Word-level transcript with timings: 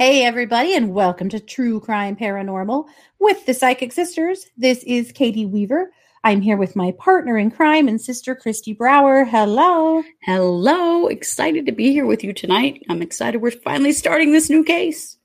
Hey, 0.00 0.24
everybody, 0.24 0.74
and 0.74 0.94
welcome 0.94 1.28
to 1.28 1.38
True 1.38 1.78
Crime 1.78 2.16
Paranormal 2.16 2.88
with 3.18 3.44
the 3.44 3.52
Psychic 3.52 3.92
Sisters. 3.92 4.46
This 4.56 4.82
is 4.84 5.12
Katie 5.12 5.44
Weaver. 5.44 5.92
I'm 6.24 6.40
here 6.40 6.56
with 6.56 6.74
my 6.74 6.92
partner 6.92 7.36
in 7.36 7.50
crime 7.50 7.86
and 7.86 8.00
sister, 8.00 8.34
Kristi 8.34 8.74
Brower. 8.74 9.26
Hello. 9.26 10.02
Hello. 10.22 11.08
Excited 11.08 11.66
to 11.66 11.72
be 11.72 11.92
here 11.92 12.06
with 12.06 12.24
you 12.24 12.32
tonight. 12.32 12.82
I'm 12.88 13.02
excited 13.02 13.42
we're 13.42 13.50
finally 13.50 13.92
starting 13.92 14.32
this 14.32 14.48
new 14.48 14.64
case. 14.64 15.18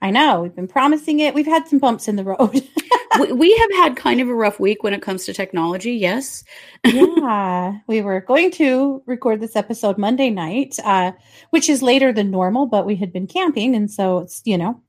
I 0.00 0.10
know. 0.10 0.40
We've 0.40 0.56
been 0.56 0.68
promising 0.68 1.20
it. 1.20 1.34
We've 1.34 1.44
had 1.44 1.68
some 1.68 1.78
bumps 1.78 2.08
in 2.08 2.16
the 2.16 2.24
road. 2.24 2.66
we, 3.20 3.32
we, 3.32 3.56
have 3.56 3.70
had 3.72 3.96
kind 3.96 4.20
of 4.20 4.28
a 4.28 4.34
rough 4.34 4.60
week 4.60 4.82
when 4.82 4.94
it 4.94 5.02
comes 5.02 5.24
to 5.24 5.32
technology. 5.32 5.92
Yes. 5.92 6.44
yeah. 6.84 7.78
We 7.86 8.02
were 8.02 8.20
going 8.20 8.50
to 8.52 9.02
record 9.06 9.40
this 9.40 9.56
episode 9.56 9.98
Monday 9.98 10.30
night, 10.30 10.76
uh, 10.84 11.12
which 11.50 11.68
is 11.68 11.82
later 11.82 12.12
than 12.12 12.30
normal, 12.30 12.66
but 12.66 12.86
we 12.86 12.96
had 12.96 13.12
been 13.12 13.26
camping. 13.26 13.74
And 13.74 13.90
so 13.90 14.18
it's, 14.18 14.42
you 14.44 14.58
know, 14.58 14.80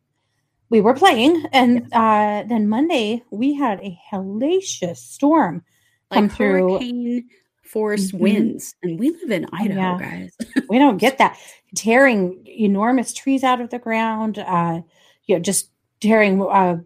we 0.69 0.81
were 0.81 0.93
playing. 0.93 1.45
And 1.51 1.87
uh, 1.93 2.43
then 2.47 2.67
Monday, 2.67 3.23
we 3.31 3.53
had 3.53 3.79
a 3.81 3.97
hellacious 4.11 4.97
storm 4.97 5.63
like 6.11 6.17
come 6.17 6.29
through. 6.29 6.73
Hurricane 6.73 7.29
force 7.65 8.07
mm-hmm. 8.07 8.19
winds. 8.19 8.75
And 8.83 8.99
we 8.99 9.11
live 9.11 9.31
in 9.31 9.45
Idaho, 9.51 9.79
yeah. 9.79 9.97
guys. 9.99 10.37
we 10.69 10.79
don't 10.79 10.97
get 10.97 11.17
that. 11.17 11.37
Tearing 11.75 12.45
enormous 12.47 13.13
trees 13.13 13.43
out 13.43 13.59
of 13.59 13.69
the 13.69 13.79
ground, 13.79 14.39
uh, 14.39 14.81
you 15.25 15.35
know, 15.35 15.41
just 15.41 15.69
tearing 15.99 16.41
uh, 16.41 16.77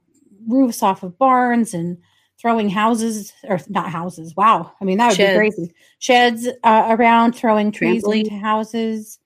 roofs 0.48 0.84
off 0.84 1.04
of 1.04 1.18
barns 1.18 1.74
and 1.74 1.98
throwing 2.40 2.70
houses 2.70 3.34
or 3.44 3.60
not 3.68 3.90
houses. 3.90 4.36
Wow. 4.36 4.72
I 4.80 4.86
mean, 4.86 4.98
that 4.98 5.10
would 5.10 5.18
Sheds. 5.18 5.34
be 5.34 5.38
crazy. 5.38 5.74
Sheds 6.00 6.48
uh, 6.64 6.88
around, 6.90 7.34
throwing 7.34 7.72
trees 7.72 8.04
Trampoline. 8.04 8.24
into 8.24 8.38
houses. 8.38 9.20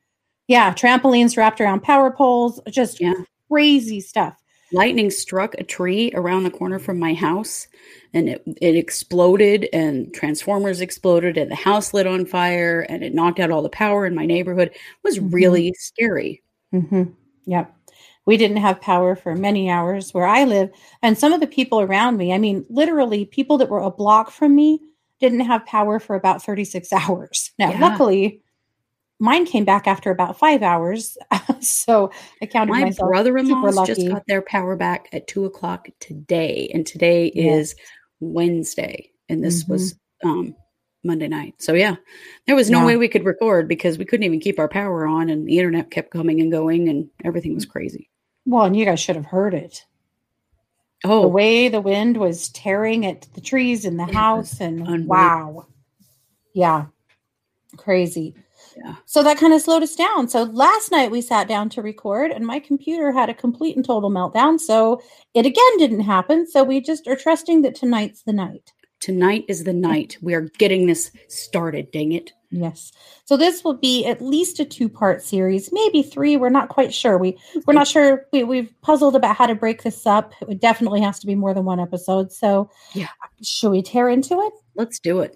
Yeah. 0.48 0.74
Trampolines 0.74 1.38
wrapped 1.38 1.62
around 1.62 1.82
power 1.82 2.12
poles. 2.12 2.60
Just 2.70 3.00
yeah. 3.00 3.14
crazy 3.50 4.02
stuff. 4.02 4.36
Lightning 4.72 5.12
struck 5.12 5.54
a 5.56 5.64
tree 5.64 6.12
around 6.16 6.44
the 6.44 6.50
corner 6.50 6.80
from 6.80 6.98
my 6.98 7.14
house 7.14 7.68
and 8.12 8.28
it, 8.28 8.44
it 8.60 8.76
exploded 8.76 9.70
and 9.72 10.12
transformers 10.16 10.82
exploded 10.82 11.38
and 11.38 11.52
the 11.52 11.56
house 11.56 11.94
lit 11.94 12.08
on 12.08 12.26
fire 12.26 12.82
and 12.90 13.04
it 13.04 13.14
knocked 13.14 13.40
out 13.40 13.52
all 13.52 13.62
the 13.62 13.70
power 13.70 14.08
in 14.08 14.16
my 14.16 14.26
neighborhood. 14.26 14.70
It 14.70 14.78
was 15.04 15.20
mm-hmm. 15.20 15.30
really 15.30 15.74
scary. 15.78 16.42
Mm-hmm. 16.74 17.04
Yep. 17.46 17.76
We 18.26 18.38
didn't 18.38 18.58
have 18.58 18.82
power 18.82 19.16
for 19.16 19.36
many 19.36 19.70
hours 19.70 20.14
where 20.14 20.26
I 20.26 20.46
live. 20.46 20.70
And 21.02 21.18
some 21.18 21.34
of 21.34 21.42
the 21.42 21.48
people 21.48 21.82
around 21.82 22.18
me, 22.18 22.34
I 22.34 22.38
mean, 22.38 22.66
literally, 22.70 23.26
people 23.26 23.58
that 23.58 23.70
were 23.70 23.80
a 23.80 23.92
block 23.92 24.32
from 24.32 24.56
me 24.56 24.80
didn't 25.20 25.42
have 25.42 25.66
power 25.66 26.00
for 26.00 26.16
about 26.16 26.44
36 26.44 26.92
hours. 26.94 27.52
Now, 27.60 27.72
yeah. 27.72 27.80
luckily, 27.80 28.42
mine 29.20 29.46
came 29.46 29.66
back 29.66 29.88
after 29.88 30.12
about 30.12 30.38
five 30.38 30.62
hours. 30.62 31.18
so 31.62 32.12
I 32.42 32.46
counted 32.46 32.72
My 32.72 32.82
myself. 32.82 33.08
My 33.08 33.14
brother-in-law 33.14 33.86
just 33.86 34.08
got 34.08 34.24
their 34.28 34.42
power 34.42 34.76
back 34.76 35.08
at 35.12 35.28
two 35.28 35.46
o'clock 35.46 35.88
today, 36.00 36.70
and 36.74 36.86
today 36.86 37.28
is 37.28 37.76
Wednesday, 38.20 39.10
and 39.30 39.44
this 39.44 39.64
mm-hmm. 39.64 39.74
was 39.74 39.96
um, 40.24 40.56
Monday 41.04 41.28
night. 41.28 41.56
So 41.60 41.74
yeah, 41.74 41.96
there 42.48 42.56
was 42.56 42.70
no 42.70 42.80
yeah. 42.80 42.86
way 42.86 42.98
we 42.98 43.08
could 43.08 43.26
record 43.26 43.68
because 43.68 43.98
we 43.98 44.06
couldn't 44.06 44.26
even 44.26 44.40
keep 44.40 44.60
our 44.60 44.70
power 44.70 45.06
on, 45.06 45.30
and 45.30 45.48
the 45.48 45.58
internet 45.58 45.92
kept 45.92 46.12
coming 46.12 46.42
and 46.42 46.52
going, 46.52 46.90
and 46.90 47.10
everything 47.24 47.56
was 47.56 47.66
crazy. 47.66 48.10
Well, 48.46 48.66
and 48.66 48.76
you 48.76 48.86
guys 48.86 49.00
should 49.00 49.16
have 49.16 49.26
heard 49.26 49.54
it. 49.54 49.86
Oh, 51.06 51.24
the 51.24 51.28
way 51.28 51.68
the 51.68 51.82
wind 51.82 52.18
was 52.18 52.50
tearing 52.50 53.06
at 53.06 53.28
the 53.34 53.42
trees 53.42 53.84
in 53.84 53.98
the 53.98 54.06
house, 54.06 54.62
and 54.62 55.08
wow, 55.08 55.66
yeah, 56.54 56.86
crazy. 57.78 58.36
Yeah. 58.78 58.96
So 59.06 59.22
that 59.24 59.38
kind 59.38 59.54
of 59.54 59.62
slowed 59.62 59.84
us 59.84 59.96
down. 59.96 60.28
So 60.28 60.44
last 60.44 60.92
night 60.92 61.12
we 61.12 61.22
sat 61.22 61.48
down 61.48 61.70
to 61.70 61.82
record 61.82 62.32
and 62.32 62.46
my 62.46 62.60
computer 62.60 63.12
had 63.12 63.30
a 63.30 63.34
complete 63.34 63.76
and 63.76 63.86
total 63.86 64.10
meltdown. 64.10 64.60
So 64.60 65.02
it 65.34 65.46
again 65.46 65.78
didn't 65.78 66.02
happen. 66.02 66.48
So 66.48 66.64
we 66.64 66.82
just 66.82 67.08
are 67.08 67.16
trusting 67.16 67.62
that 67.64 67.76
tonight's 67.76 68.24
the 68.24 68.34
night. 68.34 68.74
Tonight 69.04 69.44
is 69.50 69.66
the 69.66 69.74
night. 69.74 70.18
We 70.22 70.34
are 70.34 70.44
getting 70.58 70.86
this 70.86 71.12
started, 71.28 71.92
dang 71.92 72.14
it. 72.14 72.32
Yes. 72.52 72.94
So 73.26 73.36
this 73.36 73.62
will 73.62 73.74
be 73.74 74.06
at 74.06 74.22
least 74.22 74.62
a 74.62 74.66
two-part 74.66 75.22
series, 75.22 75.74
maybe 75.74 76.04
three. 76.04 76.38
We're 76.38 76.48
not 76.48 76.70
quite 76.70 76.94
sure. 76.94 77.18
We 77.18 77.38
we're 77.68 77.74
not 77.74 77.86
sure. 77.86 78.28
We, 78.32 78.46
we've 78.46 78.74
puzzled 78.82 79.18
about 79.18 79.36
how 79.36 79.46
to 79.46 79.56
break 79.56 79.84
this 79.84 80.08
up. 80.08 80.34
It 80.48 80.62
definitely 80.62 81.02
has 81.02 81.20
to 81.20 81.28
be 81.28 81.36
more 81.36 81.54
than 81.54 81.66
one 81.66 81.82
episode. 81.82 82.32
So 82.32 82.70
yeah, 82.94 83.10
should 83.42 83.72
we 83.72 83.82
tear 83.82 84.08
into 84.08 84.40
it? 84.40 84.54
Let's 84.76 85.00
do 85.00 85.20
it. 85.20 85.36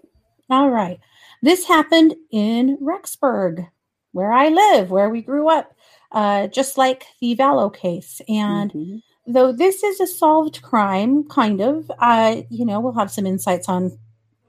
All 0.50 0.70
right. 0.70 1.02
This 1.42 1.68
happened 1.68 2.16
in 2.32 2.78
Rexburg, 2.78 3.68
where 4.14 4.32
I 4.32 4.48
live, 4.48 4.92
where 4.92 5.10
we 5.10 5.22
grew 5.22 5.50
up, 5.50 5.74
uh, 6.14 6.48
just 6.48 6.78
like 6.78 7.04
the 7.20 7.36
Vallow 7.36 7.76
case. 7.76 8.22
And 8.30 8.72
mm-hmm. 8.72 8.98
Though 9.28 9.52
this 9.52 9.84
is 9.84 10.00
a 10.00 10.08
solved 10.08 10.62
crime, 10.62 11.26
kind 11.26 11.62
of, 11.62 11.92
uh, 12.00 12.42
you 12.50 12.66
know, 12.66 12.80
we'll 12.80 12.94
have 12.94 13.12
some 13.12 13.28
insights 13.28 13.68
on 13.68 13.98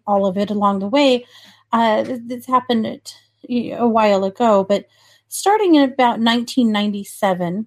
all 0.06 0.24
of 0.24 0.38
it 0.38 0.50
along 0.50 0.78
the 0.78 0.88
way. 0.88 1.26
Uh, 1.72 2.04
this, 2.22 2.46
happened 2.46 2.86
at, 2.86 3.14
you 3.42 3.72
know, 3.72 3.84
a 3.84 3.88
while 3.88 4.24
ago, 4.24 4.64
but 4.64 4.86
starting 5.26 5.74
in 5.74 5.82
about 5.82 6.20
1997, 6.20 7.66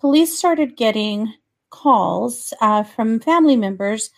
police 0.00 0.36
started 0.36 0.76
getting 0.76 1.32
calls 1.70 2.52
uh, 2.60 2.82
from 2.82 3.20
family 3.20 3.56
members 3.56 4.10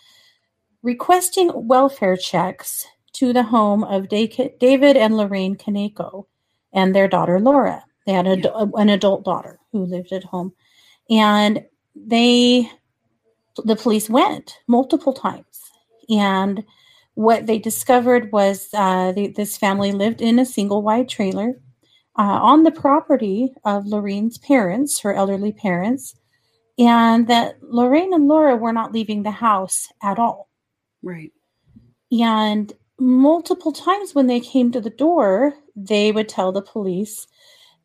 requesting 0.83 1.51
welfare 1.67 2.17
checks 2.17 2.85
to 3.13 3.31
the 3.31 3.43
home 3.43 3.83
of 3.83 4.09
David 4.09 4.97
and 4.97 5.17
Lorraine 5.17 5.55
Kaneko 5.55 6.25
and 6.73 6.93
their 6.93 7.07
daughter 7.07 7.39
Laura. 7.39 7.83
They 8.05 8.13
had 8.13 8.27
a, 8.27 8.37
yeah. 8.37 8.65
an 8.75 8.89
adult 8.89 9.25
daughter 9.25 9.59
who 9.71 9.85
lived 9.85 10.11
at 10.11 10.23
home, 10.23 10.53
and 11.09 11.65
they 12.05 12.71
the 13.63 13.75
police 13.75 14.09
went 14.09 14.59
multiple 14.67 15.13
times, 15.13 15.71
and 16.09 16.63
what 17.15 17.47
they 17.47 17.57
discovered 17.57 18.31
was 18.31 18.69
uh, 18.73 19.11
the, 19.11 19.29
this 19.29 19.57
family 19.57 19.91
lived 19.91 20.21
in 20.21 20.37
a 20.37 20.45
single 20.45 20.83
wide 20.83 21.09
trailer 21.09 21.59
uh, 22.17 22.21
on 22.21 22.63
the 22.63 22.71
property 22.71 23.53
of 23.65 23.87
Lorraine's 23.87 24.37
parents, 24.37 24.99
her 24.99 25.13
elderly 25.13 25.51
parents, 25.51 26.15
and 26.77 27.27
that 27.27 27.55
Lorraine 27.61 28.13
and 28.13 28.27
Laura 28.27 28.55
were 28.55 28.73
not 28.73 28.93
leaving 28.93 29.23
the 29.23 29.31
house 29.31 29.87
at 30.03 30.19
all. 30.19 30.49
Right. 31.01 31.31
And 32.11 32.71
multiple 32.99 33.71
times 33.71 34.13
when 34.13 34.27
they 34.27 34.39
came 34.39 34.71
to 34.71 34.81
the 34.81 34.89
door, 34.89 35.53
they 35.75 36.11
would 36.11 36.29
tell 36.29 36.51
the 36.51 36.61
police, 36.61 37.27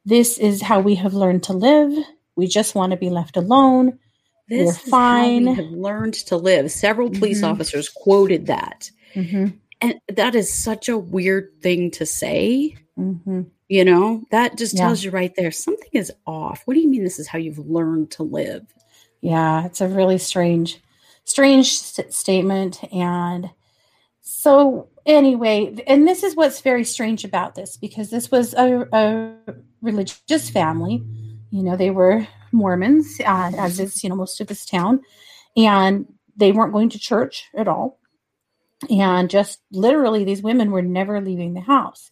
This 0.05 0.39
is 0.39 0.62
how 0.62 0.81
we 0.81 0.94
have 0.97 1.15
learned 1.15 1.43
to 1.44 1.53
live. 1.53 1.93
We 2.37 2.47
just 2.47 2.75
want 2.75 2.91
to 2.93 2.97
be 2.97 3.11
left 3.11 3.37
alone. 3.37 3.99
This 4.52 4.84
We're 4.84 4.90
fine. 4.90 5.46
we 5.46 5.54
have 5.54 5.70
learned 5.70 6.12
to 6.12 6.36
live. 6.36 6.70
Several 6.70 7.08
police 7.08 7.38
mm-hmm. 7.38 7.52
officers 7.52 7.88
quoted 7.88 8.48
that. 8.48 8.90
Mm-hmm. 9.14 9.56
And 9.80 9.94
that 10.08 10.34
is 10.34 10.52
such 10.52 10.90
a 10.90 10.98
weird 10.98 11.48
thing 11.62 11.90
to 11.92 12.04
say. 12.04 12.76
Mm-hmm. 12.98 13.44
You 13.68 13.84
know, 13.86 14.24
that 14.30 14.58
just 14.58 14.74
yeah. 14.74 14.80
tells 14.82 15.02
you 15.02 15.10
right 15.10 15.34
there 15.36 15.52
something 15.52 15.88
is 15.94 16.12
off. 16.26 16.60
What 16.66 16.74
do 16.74 16.80
you 16.80 16.88
mean 16.88 17.02
this 17.02 17.18
is 17.18 17.26
how 17.26 17.38
you've 17.38 17.66
learned 17.66 18.10
to 18.10 18.24
live? 18.24 18.66
Yeah, 19.22 19.64
it's 19.64 19.80
a 19.80 19.88
really 19.88 20.18
strange, 20.18 20.82
strange 21.24 21.78
st- 21.78 22.12
statement. 22.12 22.84
And 22.92 23.48
so 24.20 24.90
anyway, 25.06 25.82
and 25.86 26.06
this 26.06 26.22
is 26.22 26.36
what's 26.36 26.60
very 26.60 26.84
strange 26.84 27.24
about 27.24 27.54
this 27.54 27.78
because 27.78 28.10
this 28.10 28.30
was 28.30 28.52
a, 28.52 28.86
a 28.92 29.32
religious 29.80 30.50
family. 30.50 31.02
You 31.50 31.62
know, 31.62 31.76
they 31.78 31.90
were 31.90 32.26
Mormons, 32.52 33.20
uh, 33.20 33.52
as 33.56 33.80
is 33.80 34.02
you 34.02 34.10
know 34.10 34.16
most 34.16 34.40
of 34.40 34.46
this 34.46 34.64
town, 34.64 35.00
and 35.56 36.06
they 36.37 36.52
weren't 36.52 36.72
going 36.72 36.88
to 36.90 36.99
church 36.99 37.49
at 37.56 37.69
all. 37.69 37.99
And 38.90 39.31
just 39.31 39.60
literally, 39.70 40.25
these 40.25 40.43
women 40.43 40.70
were 40.70 40.82
never 40.82 41.20
leaving 41.20 41.54
the 41.54 41.60
house. 41.60 42.10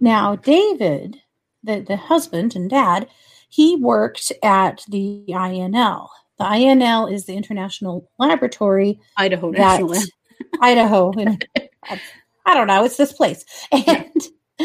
Now, 0.00 0.36
David, 0.36 1.16
the, 1.62 1.80
the 1.80 1.96
husband 1.96 2.54
and 2.54 2.68
dad, 2.68 3.08
he 3.48 3.76
worked 3.76 4.30
at 4.42 4.84
the 4.88 5.24
INL. 5.28 6.08
The 6.38 6.44
INL 6.44 7.12
is 7.12 7.26
the 7.26 7.34
International 7.34 8.10
Laboratory. 8.18 9.00
Idaho 9.16 9.50
National. 9.50 9.94
Idaho. 10.60 11.12
I 12.46 12.54
don't 12.54 12.66
know. 12.66 12.84
It's 12.84 12.96
this 12.96 13.12
place. 13.12 13.44
And 13.72 14.10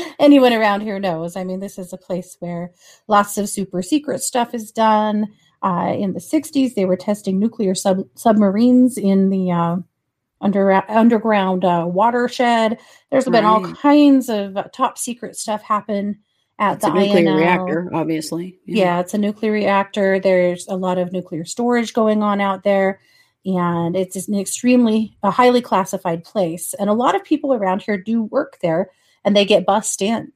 anyone 0.19 0.53
around 0.53 0.81
here 0.81 0.99
knows. 0.99 1.35
I 1.35 1.43
mean, 1.43 1.59
this 1.59 1.77
is 1.77 1.93
a 1.93 1.97
place 1.97 2.37
where 2.39 2.71
lots 3.07 3.37
of 3.37 3.49
super 3.49 3.81
secret 3.81 4.21
stuff 4.21 4.53
is 4.53 4.71
done. 4.71 5.27
Uh, 5.61 5.95
in 5.97 6.13
the 6.13 6.19
60s, 6.19 6.75
they 6.75 6.85
were 6.85 6.97
testing 6.97 7.39
nuclear 7.39 7.73
sub- 7.73 8.07
submarines 8.15 8.97
in 8.97 9.29
the 9.29 9.51
uh, 9.51 9.77
under 10.41 10.71
underground 10.89 11.65
uh, 11.65 11.85
watershed. 11.87 12.77
There's 13.09 13.25
right. 13.25 13.33
been 13.33 13.45
all 13.45 13.73
kinds 13.73 14.29
of 14.29 14.57
top 14.73 14.97
secret 14.97 15.35
stuff 15.35 15.63
happen 15.63 16.19
at 16.59 16.75
it's 16.75 16.85
the 16.85 16.91
a 16.91 16.93
nuclear 16.93 17.31
INL. 17.31 17.37
reactor, 17.37 17.89
obviously. 17.93 18.59
Yeah. 18.65 18.85
yeah, 18.85 18.99
it's 18.99 19.13
a 19.13 19.17
nuclear 19.17 19.51
reactor. 19.51 20.19
There's 20.19 20.67
a 20.67 20.75
lot 20.75 20.97
of 20.97 21.11
nuclear 21.11 21.45
storage 21.45 21.93
going 21.93 22.21
on 22.21 22.41
out 22.41 22.63
there 22.63 22.99
and 23.45 23.95
it's 23.95 24.27
an 24.27 24.35
extremely 24.35 25.15
a 25.23 25.29
highly 25.31 25.61
classified 25.61 26.23
place 26.23 26.73
and 26.73 26.89
a 26.89 26.93
lot 26.93 27.15
of 27.15 27.23
people 27.23 27.53
around 27.53 27.81
here 27.81 27.97
do 27.97 28.23
work 28.23 28.57
there 28.61 28.89
and 29.25 29.35
they 29.35 29.43
get 29.43 29.65
bussed 29.65 30.01
in 30.01 30.31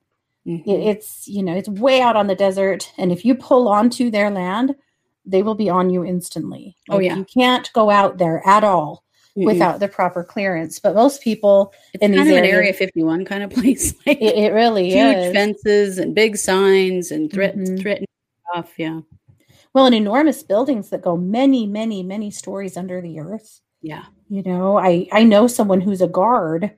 mm-hmm. 0.46 0.70
it's 0.70 1.28
you 1.28 1.42
know 1.42 1.56
it's 1.56 1.70
way 1.70 2.02
out 2.02 2.18
on 2.18 2.28
the 2.28 2.36
desert 2.36 2.92
and 2.98 3.12
if 3.14 3.24
you 3.24 3.34
pull 3.34 3.70
onto 3.70 4.10
their 4.12 4.30
land 4.30 4.76
they 5.30 5.44
will 5.44 5.56
be 5.56 5.70
on 5.70 5.90
you 5.90 6.04
instantly. 6.04 6.76
Oh, 6.90 7.00
yeah. 7.00 7.16
you 7.16 7.26
can't 7.26 7.72
go 7.74 7.90
out 7.90 8.18
there 8.18 8.46
at 8.48 8.64
all 8.64 9.04
Mm-mm. 9.38 9.46
without 9.46 9.80
the 9.80 9.88
proper 9.88 10.24
clearance. 10.24 10.80
But 10.80 10.96
most 10.96 11.22
people, 11.22 11.74
it's 11.94 12.04
in 12.04 12.14
kind 12.16 12.28
these 12.28 12.38
of 12.38 12.44
an 12.44 12.50
Area 12.50 12.74
51 12.74 13.26
kind 13.26 13.44
of 13.44 13.52
place. 13.52 13.94
Like, 14.06 14.22
it, 14.22 14.36
it 14.36 14.54
really 14.54 14.90
huge 14.90 15.18
is. 15.18 15.34
fences 15.34 15.98
and 15.98 16.16
big 16.16 16.36
signs 16.38 17.12
and 17.12 17.32
threat 17.32 17.56
Mhm. 17.56 17.82
threatening 17.82 18.08
stuff. 18.52 18.74
Yeah. 18.78 19.02
Well, 19.74 19.86
and 19.86 19.94
enormous 19.94 20.42
buildings 20.42 20.90
that 20.90 21.04
go 21.04 21.16
many, 21.16 21.68
many, 21.68 22.02
many 22.02 22.32
stories 22.32 22.76
under 22.76 23.02
the 23.02 23.20
earth. 23.20 23.62
Yeah. 23.82 24.06
You 24.30 24.42
know, 24.44 24.78
I 24.78 25.08
I 25.12 25.24
know 25.24 25.48
someone 25.48 25.82
who's 25.82 26.02
a 26.02 26.08
guard 26.08 26.72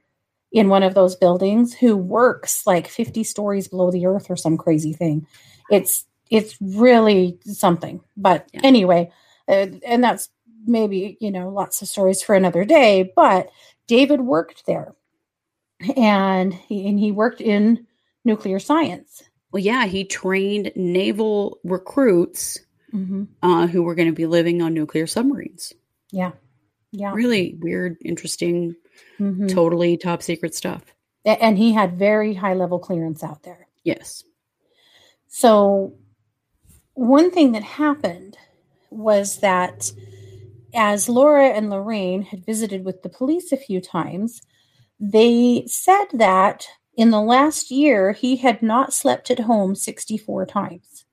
in 0.51 0.67
one 0.69 0.83
of 0.83 0.93
those 0.93 1.15
buildings 1.15 1.73
who 1.73 1.95
works 1.95 2.67
like 2.67 2.87
50 2.87 3.23
stories 3.23 3.67
below 3.67 3.89
the 3.91 4.05
earth 4.05 4.29
or 4.29 4.35
some 4.35 4.57
crazy 4.57 4.93
thing. 4.93 5.25
It's 5.69 6.05
it's 6.29 6.57
really 6.61 7.37
something. 7.43 8.01
But 8.15 8.47
Yeah. 8.53 8.61
anyway, 8.63 9.11
uh, 9.49 9.67
and 9.85 10.01
that's 10.03 10.29
maybe, 10.65 11.17
you 11.19 11.29
know, 11.31 11.49
lots 11.49 11.81
of 11.81 11.87
stories 11.89 12.21
for 12.21 12.35
another 12.35 12.63
day, 12.63 13.11
but 13.15 13.49
David 13.87 14.21
worked 14.21 14.65
there. 14.65 14.95
And 15.97 16.53
he, 16.53 16.87
and 16.87 16.99
he 16.99 17.11
worked 17.11 17.41
in 17.41 17.87
nuclear 18.23 18.59
science. 18.59 19.23
Well, 19.51 19.61
yeah, 19.63 19.85
he 19.87 20.05
trained 20.05 20.71
naval 20.75 21.59
recruits 21.63 22.59
Mhm. 22.93 23.27
uh, 23.41 23.67
who 23.67 23.83
were 23.83 23.95
going 23.95 24.07
to 24.09 24.13
be 24.13 24.25
living 24.27 24.61
on 24.61 24.73
nuclear 24.73 25.07
submarines. 25.07 25.73
Yeah. 26.11 26.31
Yeah. 26.91 27.13
Really 27.13 27.55
weird, 27.59 27.97
interesting, 28.05 28.75
Mhm. 29.19 29.53
totally 29.53 29.97
top 29.97 30.21
secret 30.21 30.55
stuff. 30.55 30.83
And 31.23 31.57
he 31.57 31.73
had 31.73 31.99
very 31.99 32.33
high 32.33 32.53
level 32.53 32.79
clearance 32.79 33.23
out 33.23 33.43
there. 33.43 33.67
Yes. 33.83 34.23
So, 35.27 35.93
one 36.93 37.31
thing 37.31 37.51
that 37.53 37.63
happened 37.63 38.37
was 38.89 39.37
that 39.37 39.91
as 40.73 41.09
Laura 41.09 41.49
and 41.49 41.69
Lorraine 41.69 42.23
had 42.23 42.45
visited 42.45 42.83
with 42.83 43.01
the 43.03 43.09
police 43.09 43.51
a 43.51 43.57
few 43.57 43.81
times, 43.81 44.41
they 44.99 45.63
said 45.67 46.05
that 46.13 46.67
in 46.95 47.11
the 47.11 47.21
last 47.21 47.71
year 47.71 48.11
he 48.11 48.35
had 48.37 48.61
not 48.61 48.93
slept 48.93 49.31
at 49.31 49.39
home 49.39 49.75
64 49.75 50.45
times. 50.45 51.05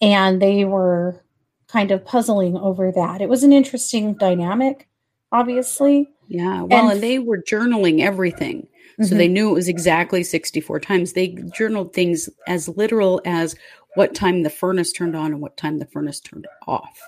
And 0.00 0.40
they 0.40 0.64
were 0.64 1.24
kind 1.66 1.90
of 1.90 2.04
puzzling 2.04 2.56
over 2.56 2.92
that. 2.92 3.20
It 3.20 3.28
was 3.28 3.42
an 3.42 3.52
interesting 3.52 4.14
dynamic, 4.14 4.88
obviously. 5.32 6.08
Yeah. 6.28 6.62
Well, 6.62 6.84
And- 6.84 6.92
and, 6.92 7.00
they 7.02 7.18
were 7.18 7.42
journaling 7.42 8.00
everything. 8.00 8.68
So 9.00 9.14
Mhm. 9.14 9.18
they 9.18 9.28
knew 9.28 9.50
it 9.50 9.54
was 9.54 9.68
exactly 9.68 10.24
64 10.24 10.80
times. 10.80 11.12
They 11.12 11.28
journaled 11.54 11.92
things 11.92 12.28
as 12.48 12.68
literal 12.68 13.20
as 13.24 13.54
what 13.94 14.14
time 14.14 14.42
the 14.42 14.50
furnace 14.50 14.92
turned 14.92 15.14
on 15.14 15.32
and 15.32 15.40
what 15.40 15.56
time 15.56 15.78
the 15.78 15.86
furnace 15.86 16.20
turned 16.20 16.46
off. 16.66 17.00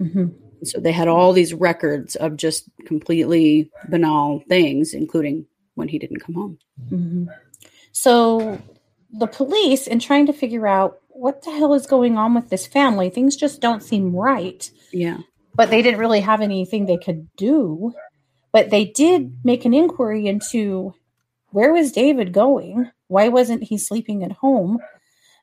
Mhm. 0.00 0.34
So 0.64 0.78
they 0.78 0.92
had 0.92 1.08
all 1.08 1.32
these 1.32 1.54
records 1.54 2.16
of 2.16 2.36
just 2.36 2.68
completely 2.84 3.70
banal 3.88 4.42
things, 4.48 4.92
including 4.92 5.46
when 5.74 5.88
he 5.88 5.98
didn't 5.98 6.20
come 6.20 6.34
home. 6.34 6.58
Mhm. 6.92 7.28
So 7.92 8.58
the 9.12 9.26
police, 9.26 9.86
in 9.86 9.98
trying 10.00 10.26
to 10.26 10.32
figure 10.32 10.66
out 10.66 10.98
what 11.08 11.42
the 11.42 11.50
hell 11.50 11.74
is 11.74 11.86
going 11.86 12.16
on 12.16 12.34
with 12.34 12.50
this 12.50 12.66
family, 12.66 13.08
things 13.10 13.36
just 13.36 13.60
don't 13.60 13.82
seem 13.82 14.14
right. 14.14 14.70
Yeah. 14.92 15.18
But 15.58 15.70
they 15.70 15.82
didn't 15.82 16.00
really 16.00 16.20
have 16.20 16.40
anything 16.40 16.86
they 16.86 16.96
could 16.96 17.28
do. 17.36 17.92
But 18.52 18.70
they 18.70 18.86
did 18.86 19.22
mm-hmm. 19.22 19.34
make 19.44 19.64
an 19.64 19.74
inquiry 19.74 20.26
into 20.26 20.94
where 21.50 21.72
was 21.72 21.92
David 21.92 22.32
going? 22.32 22.90
Why 23.08 23.28
wasn't 23.28 23.64
he 23.64 23.76
sleeping 23.76 24.22
at 24.22 24.32
home? 24.32 24.78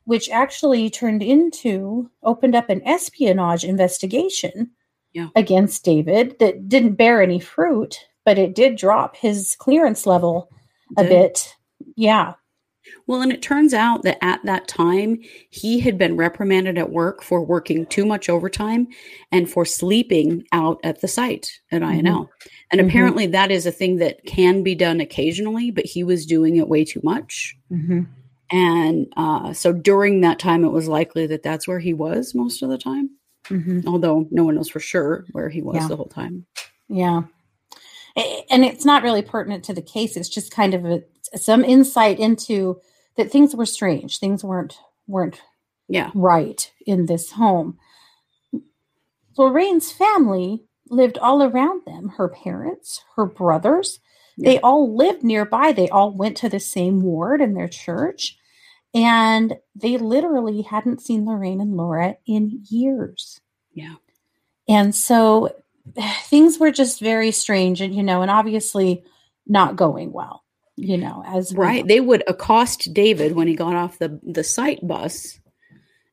Which 0.04 0.30
actually 0.30 0.88
turned 0.88 1.22
into 1.22 2.10
opened 2.22 2.54
up 2.54 2.70
an 2.70 2.80
espionage 2.86 3.62
investigation 3.62 4.70
Yeah. 5.12 5.28
against 5.36 5.84
David 5.84 6.38
that 6.38 6.68
didn't 6.68 6.94
bear 6.94 7.22
any 7.22 7.38
fruit, 7.38 7.98
but 8.24 8.38
it 8.38 8.54
did 8.54 8.76
drop 8.76 9.16
his 9.16 9.54
clearance 9.58 10.06
level 10.06 10.48
a 10.96 11.02
Did. 11.02 11.10
bit. 11.10 11.54
Yeah. 11.94 12.34
Well, 13.06 13.22
and 13.22 13.32
it 13.32 13.42
turns 13.42 13.72
out 13.72 14.02
that 14.02 14.18
at 14.24 14.44
that 14.44 14.66
time, 14.68 15.18
he 15.50 15.80
had 15.80 15.96
been 15.98 16.16
reprimanded 16.16 16.76
at 16.78 16.90
work 16.90 17.22
for 17.22 17.44
working 17.44 17.86
too 17.86 18.04
much 18.04 18.28
overtime 18.28 18.88
and 19.30 19.48
for 19.48 19.64
sleeping 19.64 20.44
out 20.52 20.78
at 20.82 21.00
the 21.00 21.08
site 21.08 21.60
at 21.70 21.82
INL. 21.82 22.28
And 22.72 22.80
Mhm. 22.80 22.88
apparently, 22.88 23.26
that 23.28 23.50
is 23.50 23.64
a 23.66 23.70
thing 23.72 23.96
that 23.98 24.24
can 24.26 24.62
be 24.62 24.74
done 24.74 25.00
occasionally, 25.00 25.70
but 25.70 25.86
he 25.86 26.02
was 26.02 26.26
doing 26.26 26.56
it 26.56 26.68
way 26.68 26.84
too 26.84 27.00
much. 27.04 27.56
Mm-hmm. 27.70 28.00
And 28.50 29.12
uh, 29.16 29.52
so 29.52 29.72
during 29.72 30.20
that 30.20 30.38
time, 30.38 30.64
it 30.64 30.70
was 30.72 30.88
likely 30.88 31.26
that 31.28 31.42
that's 31.42 31.66
where 31.66 31.80
he 31.80 31.92
was 31.94 32.34
most 32.34 32.62
of 32.62 32.68
the 32.68 32.78
time, 32.78 33.10
Mm-hmm. 33.48 33.88
although 33.88 34.26
no 34.32 34.44
one 34.44 34.56
knows 34.56 34.68
for 34.68 34.80
sure 34.80 35.24
where 35.32 35.48
he 35.48 35.62
was 35.62 35.76
Yeah. 35.76 35.88
the 35.88 35.96
whole 35.96 36.06
time. 36.06 36.46
Yeah. 36.88 37.22
And 38.50 38.64
it's 38.64 38.84
not 38.84 39.02
really 39.02 39.20
pertinent 39.22 39.62
to 39.64 39.74
the 39.74 39.82
case. 39.82 40.16
It's 40.16 40.28
just 40.28 40.50
kind 40.50 40.72
of 40.74 40.84
a, 40.86 41.02
some 41.34 41.64
insight 41.64 42.18
into 42.18 42.80
that 43.16 43.30
things 43.30 43.54
were 43.54 43.66
strange. 43.66 44.18
Things 44.18 44.44
weren't 44.44 44.78
weren't 45.06 45.40
Yeah. 45.88 46.10
right 46.14 46.70
in 46.86 47.06
this 47.06 47.32
home. 47.32 47.78
Lorraine's 49.38 49.92
family 49.92 50.64
lived 50.88 51.18
all 51.18 51.42
around 51.42 51.82
them. 51.86 52.08
Her 52.16 52.28
parents, 52.28 53.02
her 53.16 53.26
brothers, 53.26 54.00
they 54.38 54.60
all 54.60 54.94
lived 54.94 55.22
nearby. 55.22 55.72
They 55.72 55.88
all 55.88 56.10
went 56.10 56.36
to 56.38 56.48
the 56.50 56.60
same 56.60 57.02
ward 57.02 57.40
in 57.40 57.54
their 57.54 57.68
church. 57.68 58.36
And 58.94 59.56
they 59.74 59.96
literally 59.98 60.62
hadn't 60.62 61.00
seen 61.00 61.24
Lorraine 61.26 61.60
and 61.60 61.76
Laura 61.76 62.16
in 62.26 62.62
years. 62.68 63.40
Yeah. 63.72 63.94
And 64.68 64.94
so 64.94 65.54
things 66.24 66.58
were 66.58 66.70
just 66.70 67.00
very 67.00 67.30
strange 67.30 67.80
and, 67.80 67.94
you 67.94 68.02
know, 68.02 68.22
and 68.22 68.30
obviously 68.30 69.04
not 69.46 69.76
going 69.76 70.12
well, 70.12 70.42
you 70.76 70.96
know, 70.98 71.24
as 71.26 71.54
Right. 71.54 71.86
They 71.86 72.00
would 72.00 72.22
accost 72.28 72.92
David 72.92 73.32
when 73.34 73.48
he 73.48 73.54
got 73.54 73.74
off 73.74 73.98
the, 73.98 74.20
the 74.22 74.44
site 74.44 74.86
bus 74.86 75.38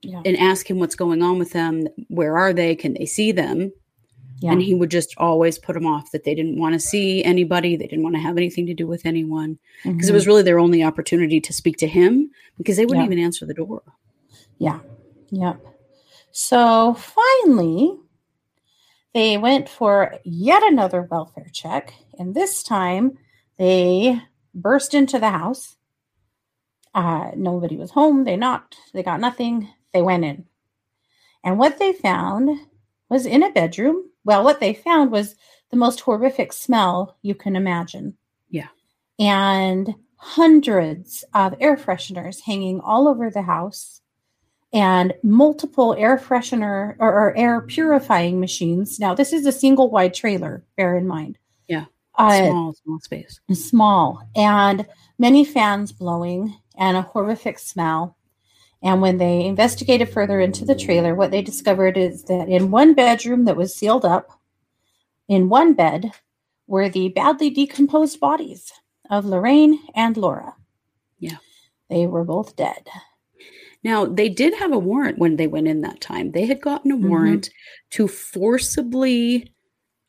Yeah. 0.02 0.22
and 0.26 0.38
ask 0.38 0.70
him 0.70 0.80
what's 0.80 0.96
going 0.96 1.22
on 1.22 1.38
with 1.40 1.52
them. 1.52 1.88
Where 2.10 2.38
are 2.38 2.54
they? 2.54 2.76
Can 2.76 2.94
they 2.94 3.06
see 3.06 3.32
them? 3.32 3.72
yeah. 4.40 4.52
And 4.52 4.62
he 4.62 4.74
would 4.76 4.92
just 4.92 5.14
always 5.18 5.58
put 5.58 5.72
them 5.74 5.86
off 5.86 6.12
that 6.12 6.26
they 6.26 6.36
didn't 6.36 6.60
want 6.60 6.74
to 6.74 6.80
see 6.80 7.24
anybody. 7.24 7.78
They 7.78 7.88
didn't 7.88 8.04
want 8.04 8.16
to 8.16 8.22
have 8.22 8.36
anything 8.36 8.66
to 8.66 8.74
do 8.74 8.86
with 8.88 9.06
anyone 9.06 9.58
because 9.84 10.08
Mhm. 10.08 10.10
it 10.10 10.14
was 10.14 10.28
really 10.28 10.44
their 10.44 10.60
only 10.60 10.84
opportunity 10.84 11.40
to 11.40 11.54
speak 11.54 11.78
to 11.78 11.88
him 11.88 12.30
because 12.58 12.76
they 12.76 12.86
wouldn't 12.86 13.06
Yeah. 13.06 13.14
even 13.14 13.24
answer 13.24 13.46
the 13.46 13.54
door. 13.54 13.84
Yeah. 14.58 14.80
Yep. 15.30 15.66
So 16.32 16.94
finally, 16.96 17.96
they 19.14 19.38
went 19.38 19.70
for 19.70 20.16
yet 20.26 20.62
another 20.64 21.08
welfare 21.10 21.50
check. 21.54 21.94
And 22.20 22.34
this 22.36 22.64
time 22.64 23.18
they 23.58 24.20
burst 24.54 24.94
into 24.94 25.20
the 25.20 25.30
house. 25.30 25.76
Uh, 26.94 27.32
nobody 27.36 27.76
was 27.76 27.92
home. 27.92 28.24
They 28.24 28.38
knocked. 28.38 28.78
They 28.94 29.04
got 29.04 29.20
nothing. 29.20 29.70
They 29.94 30.02
went 30.02 30.26
in. 30.26 30.46
And 31.44 31.58
what 31.58 31.80
they 31.80 31.94
found 31.94 32.60
was 33.10 33.26
in 33.26 33.44
a 33.44 33.52
bedroom. 33.52 34.10
Well, 34.24 34.44
what 34.44 34.60
they 34.60 34.74
found 34.74 35.12
was 35.12 35.36
the 35.72 35.78
most 35.78 36.02
horrific 36.02 36.54
smell 36.54 37.18
you 37.22 37.36
can 37.36 37.56
imagine. 37.56 38.16
Yeah. 38.50 38.70
And 39.20 39.96
hundreds 40.16 41.26
of 41.34 41.54
air 41.60 41.76
fresheners 41.76 42.42
hanging 42.46 42.80
all 42.80 43.08
over 43.08 43.30
the 43.30 43.42
house 43.42 44.02
and 44.72 45.14
multiple 45.22 45.94
air 45.98 46.18
freshener 46.18 46.96
or, 46.98 47.12
or 47.12 47.38
air 47.38 47.62
purifying 47.62 48.40
machines. 48.40 49.00
Now, 49.00 49.14
this 49.14 49.34
is 49.34 49.46
a 49.46 49.52
single 49.52 49.92
wide 49.92 50.14
trailer, 50.14 50.64
bear 50.78 50.98
in 50.98 51.06
mind. 51.06 51.38
Yeah. 51.68 51.86
Uh, 52.16 52.48
small, 52.48 52.74
small 52.74 53.00
space. 53.00 53.40
small 53.54 54.28
and 54.36 54.86
many 55.18 55.44
fans 55.44 55.92
blowing 55.92 56.56
and 56.78 56.98
a 56.98 57.02
horrific 57.02 57.58
smell. 57.60 58.18
And 58.82 59.02
when 59.02 59.18
they 59.18 59.46
investigated 59.46 60.10
further 60.10 60.40
into 60.42 60.66
the 60.66 60.76
trailer, 60.76 61.16
what 61.16 61.32
they 61.32 61.42
discovered 61.42 61.98
is 61.98 62.24
that 62.26 62.50
in 62.50 62.70
one 62.70 62.94
bedroom 62.94 63.46
that 63.46 63.56
was 63.56 63.74
sealed 63.76 64.04
up, 64.06 64.30
in 65.28 65.48
one 65.50 65.74
bed, 65.74 66.12
were 66.68 66.90
the 66.90 67.10
badly 67.10 67.50
decomposed 67.50 68.20
bodies 68.20 68.72
of 69.10 69.26
Lorraine 69.26 69.80
and 69.96 70.18
Laura. 70.18 70.56
Yeah. 71.20 71.38
They 71.90 72.08
were 72.08 72.24
both 72.26 72.56
dead. 72.56 72.88
Now, 73.84 74.06
they 74.06 74.30
did 74.30 74.54
have 74.56 74.72
a 74.72 74.80
warrant 74.80 75.18
when 75.18 75.36
they 75.36 75.48
went 75.48 75.68
in 75.68 75.82
that 75.82 76.02
time. 76.02 76.32
They 76.32 76.46
had 76.46 76.62
gotten 76.62 76.92
a 76.92 76.98
Mhm. 76.98 77.10
warrant 77.10 77.50
to 77.92 78.08
forcibly 78.08 79.54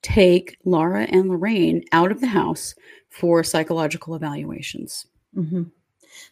take 0.05 0.57
Laura 0.65 1.03
and 1.05 1.29
Lorraine 1.29 1.83
out 1.91 2.13
of 2.13 2.21
the 2.21 2.29
house 2.29 2.75
for 3.09 3.43
psychological 3.43 4.15
evaluations. 4.15 5.07
Mhm. 5.37 5.71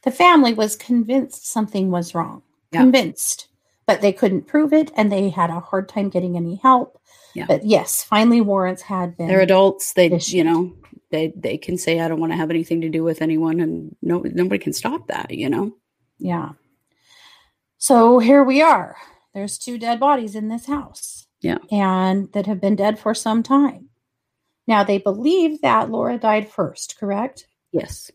The 0.03 0.11
family 0.13 0.53
was 0.55 0.77
convinced 0.77 1.47
something 1.47 1.91
was 1.91 2.15
wrong. 2.15 2.43
Yeah. 2.71 2.83
Convinced. 2.83 3.49
But 3.87 4.01
they 4.01 4.13
couldn't 4.13 4.47
prove 4.47 4.73
it 4.73 4.93
and 4.97 5.11
they 5.11 5.29
had 5.31 5.51
a 5.51 5.59
hard 5.59 5.89
time 5.89 6.09
getting 6.09 6.37
any 6.37 6.57
help. 6.57 6.99
Yeah. 7.35 7.47
But 7.47 7.65
yes, 7.65 8.05
finally 8.05 8.41
warrants 8.41 8.83
had 8.83 9.17
been. 9.17 9.27
They're 9.27 9.41
adults. 9.41 9.95
They, 9.95 10.07
issued. 10.07 10.35
you 10.35 10.45
know, 10.45 10.73
they 11.11 11.33
they 11.35 11.57
can 11.59 11.77
say, 11.79 11.99
"I 11.99 12.09
don't 12.09 12.21
want 12.21 12.33
to 12.33 12.37
have 12.37 12.51
anything 12.51 12.81
to 12.83 12.89
do 12.89 13.03
with 13.03 13.23
anyone," 13.23 13.61
and 13.61 13.97
no 14.03 14.21
nobody 14.21 14.59
can 14.63 14.73
stop 14.73 15.09
that. 15.09 15.31
You 15.31 15.49
know. 15.49 15.73
Yeah. 16.19 16.51
So 17.79 18.19
here 18.19 18.45
we 18.45 18.63
are. 18.63 18.97
there's 19.35 19.57
two 19.59 19.79
dead 19.79 19.99
bodies 19.99 20.35
in 20.37 20.49
this 20.49 20.67
house. 20.67 21.22
Yeah. 21.43 21.59
And 21.71 22.33
that 22.33 22.47
have 22.47 22.61
been 22.61 22.77
dead 22.77 22.99
for 22.99 23.15
some 23.15 23.43
time. 23.43 23.89
Now, 24.67 24.85
they 24.85 24.99
believe 24.99 25.61
that 25.61 25.91
Laura 25.91 26.17
died 26.17 26.49
first, 26.49 26.97
correct? 26.99 27.47
Yes. 27.73 28.11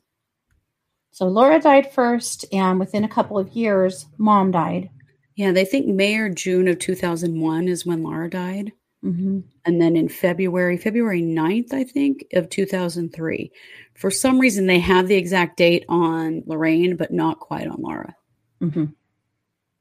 So 1.12 1.28
Laura 1.28 1.60
died 1.60 1.92
first, 1.92 2.46
and 2.54 2.80
within 2.80 3.04
a 3.04 3.10
couple 3.10 3.38
of 3.38 3.50
years, 3.50 4.06
mom 4.18 4.52
died. 4.52 4.90
Yeah, 5.36 5.52
they 5.52 5.66
think 5.66 5.88
May 5.88 6.16
or 6.16 6.30
June 6.30 6.68
of 6.68 6.80
2001 6.80 7.68
is 7.68 7.86
when 7.86 8.04
Laura 8.04 8.30
died. 8.30 8.72
Mm-hmm. 9.04 9.40
And 9.66 9.82
then 9.82 9.96
in 9.96 10.10
February, 10.10 10.78
February 10.78 11.22
9th, 11.22 11.74
I 11.74 11.84
think, 11.84 12.26
of 12.34 12.50
2003. 12.50 13.52
For 13.96 14.10
some 14.10 14.40
reason, 14.40 14.68
they 14.68 14.80
have 14.80 15.08
the 15.08 15.16
exact 15.16 15.58
date 15.58 15.86
on 15.90 16.44
Lorraine, 16.46 16.96
but 16.96 17.12
not 17.12 17.40
quite 17.40 17.68
on 17.68 17.82
Laura. 17.82 18.16
Mm-hmm. 18.62 18.86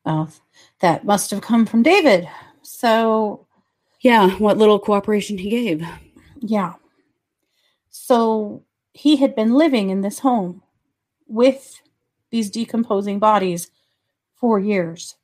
Well, 0.05 0.31
that 0.81 1.05
must 1.05 1.31
have 1.31 1.41
come 1.41 1.67
from 1.67 1.83
David. 1.83 2.29
So, 2.78 3.47
yeah, 4.00 4.33
what 4.33 4.59
little 4.59 4.78
cooperation 4.78 5.38
he 5.38 5.49
gave. 5.49 5.83
Yeah. 6.40 6.75
So 7.88 8.64
he 8.92 9.16
had 9.16 9.35
been 9.35 9.54
living 9.54 9.88
in 9.88 10.02
this 10.02 10.18
home 10.18 10.62
with 11.26 11.80
these 12.30 12.50
decomposing 12.50 13.18
bodies 13.18 13.71
for 14.35 14.61
years. 14.61 15.16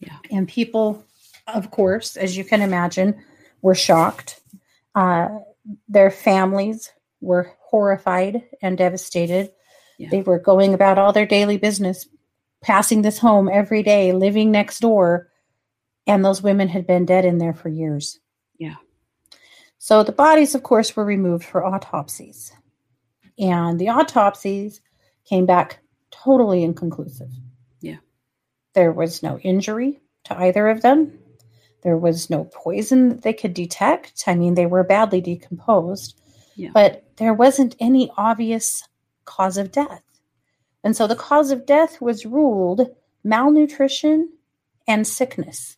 Yeah. 0.00 0.16
And 0.32 0.48
people, 0.48 1.04
of 1.46 1.70
course, 1.70 2.16
as 2.16 2.36
you 2.36 2.42
can 2.42 2.60
imagine, 2.60 3.22
were 3.62 3.76
shocked. 3.76 4.40
Uh, 4.96 5.28
their 5.88 6.10
families 6.10 6.90
were 7.20 7.52
horrified 7.60 8.42
and 8.62 8.76
devastated. 8.76 9.52
Yeah. 9.96 10.08
They 10.10 10.22
were 10.22 10.40
going 10.40 10.74
about 10.74 10.98
all 10.98 11.12
their 11.12 11.24
daily 11.24 11.56
business, 11.56 12.08
passing 12.62 13.02
this 13.02 13.20
home 13.20 13.48
every 13.48 13.84
day, 13.84 14.10
living 14.10 14.50
next 14.50 14.80
door. 14.80 15.28
And 16.06 16.24
those 16.24 16.42
women 16.42 16.68
had 16.68 16.86
been 16.86 17.06
dead 17.06 17.24
in 17.24 17.38
there 17.38 17.54
for 17.54 17.68
years. 17.68 18.20
Yeah. 18.58 18.76
So 19.78 20.02
the 20.02 20.12
bodies, 20.12 20.54
of 20.54 20.62
course, 20.62 20.94
were 20.94 21.04
removed 21.04 21.44
for 21.44 21.64
autopsies. 21.64 22.52
And 23.38 23.78
the 23.78 23.88
autopsies 23.88 24.80
came 25.24 25.46
back 25.46 25.80
totally 26.10 26.62
inconclusive. 26.62 27.30
Yeah. 27.80 27.98
There 28.74 28.92
was 28.92 29.22
no 29.22 29.38
injury 29.38 30.00
to 30.24 30.38
either 30.38 30.68
of 30.68 30.82
them. 30.82 31.18
There 31.82 31.98
was 31.98 32.30
no 32.30 32.44
poison 32.44 33.10
that 33.10 33.22
they 33.22 33.34
could 33.34 33.52
detect. 33.52 34.24
I 34.26 34.34
mean, 34.34 34.54
they 34.54 34.66
were 34.66 34.84
badly 34.84 35.20
decomposed, 35.20 36.18
yeah. 36.56 36.70
but 36.72 37.04
there 37.16 37.34
wasn't 37.34 37.76
any 37.78 38.10
obvious 38.16 38.82
cause 39.26 39.58
of 39.58 39.70
death. 39.70 40.02
And 40.82 40.96
so 40.96 41.06
the 41.06 41.16
cause 41.16 41.50
of 41.50 41.66
death 41.66 42.00
was 42.00 42.24
ruled 42.24 42.88
malnutrition 43.22 44.30
and 44.86 45.06
sickness. 45.06 45.76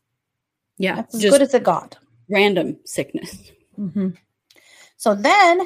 Yeah. 0.78 0.96
That's 0.96 1.14
as 1.14 1.22
good 1.22 1.42
as 1.42 1.54
it 1.54 1.62
got. 1.62 1.98
Random 2.28 2.76
sickness. 2.84 3.52
Mm-hmm. 3.78 4.10
So 4.96 5.14
then 5.14 5.60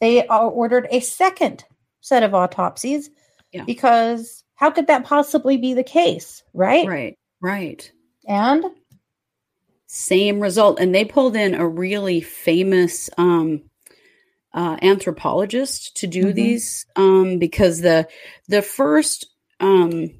they 0.00 0.26
ordered 0.28 0.86
a 0.90 1.00
second 1.00 1.64
set 2.00 2.22
of 2.22 2.34
autopsies 2.34 3.10
yeah. 3.52 3.64
because 3.64 4.44
how 4.54 4.70
could 4.70 4.86
that 4.86 5.04
possibly 5.04 5.56
be 5.56 5.74
the 5.74 5.84
case, 5.84 6.42
right? 6.54 6.86
Right, 6.86 7.18
right. 7.40 7.90
And 8.26 8.64
same 9.86 10.40
result. 10.40 10.78
And 10.80 10.94
they 10.94 11.04
pulled 11.04 11.36
in 11.36 11.54
a 11.54 11.66
really 11.66 12.20
famous 12.20 13.08
um, 13.18 13.62
uh, 14.52 14.76
anthropologist 14.82 15.96
to 15.98 16.06
do 16.06 16.24
mm-hmm. 16.24 16.32
these 16.32 16.86
um, 16.96 17.38
because 17.38 17.80
the 17.80 18.08
the 18.48 18.62
first 18.62 19.26
um, 19.60 20.10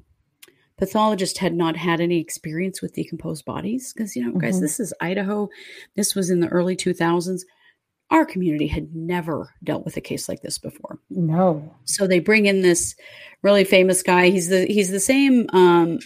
pathologist 0.77 1.37
had 1.37 1.53
not 1.53 1.75
had 1.75 1.99
any 1.99 2.19
experience 2.19 2.81
with 2.81 2.93
decomposed 2.93 3.45
bodies 3.45 3.93
because 3.93 4.15
you 4.15 4.23
know 4.23 4.29
mm-hmm. 4.29 4.39
guys 4.39 4.59
this 4.61 4.79
is 4.79 4.93
idaho. 5.01 5.49
This 5.95 6.15
was 6.15 6.29
in 6.29 6.39
the 6.39 6.47
early 6.47 6.75
2000s 6.75 7.41
our 8.09 8.25
community 8.25 8.67
had 8.67 8.95
never 8.95 9.53
dealt 9.63 9.83
with 9.83 9.97
a 9.97 10.01
case 10.01 10.29
like 10.29 10.41
this 10.41 10.57
before. 10.57 10.99
No. 11.09 11.75
So 11.85 12.07
they 12.07 12.19
bring 12.19 12.45
in 12.45 12.61
this 12.61 12.95
really 13.41 13.63
famous 13.63 14.01
guy. 14.01 14.29
He's 14.29 14.47
the 14.47 14.65
he's 14.65 14.91
the 14.91 14.99
same 14.99 15.47
um, 15.51 15.99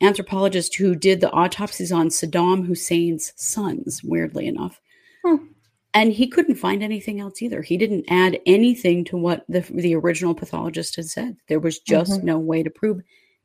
anthropologist 0.00 0.76
who 0.76 0.94
did 0.94 1.20
the 1.20 1.30
autopsies 1.30 1.92
on 1.92 2.08
saddam 2.08 2.66
hussein's 2.66 3.32
sons 3.36 4.02
weirdly 4.02 4.46
enough. 4.46 4.80
Hmm. 5.24 5.46
and 5.92 6.12
he 6.12 6.28
couldn't 6.28 6.54
find 6.54 6.82
anything 6.84 7.18
else 7.20 7.42
either. 7.42 7.62
He 7.62 7.76
didn't 7.76 8.04
add 8.08 8.38
anything 8.46 9.04
to 9.06 9.16
what 9.16 9.44
the, 9.48 9.60
the 9.74 9.96
original 9.96 10.36
pathologist 10.36 10.94
had 10.94 11.06
said. 11.06 11.36
There 11.48 11.58
was 11.58 11.80
just 11.80 12.12
mm-hmm. 12.12 12.26
no 12.26 12.38
way 12.38 12.62
to 12.62 12.70
prove 12.70 13.00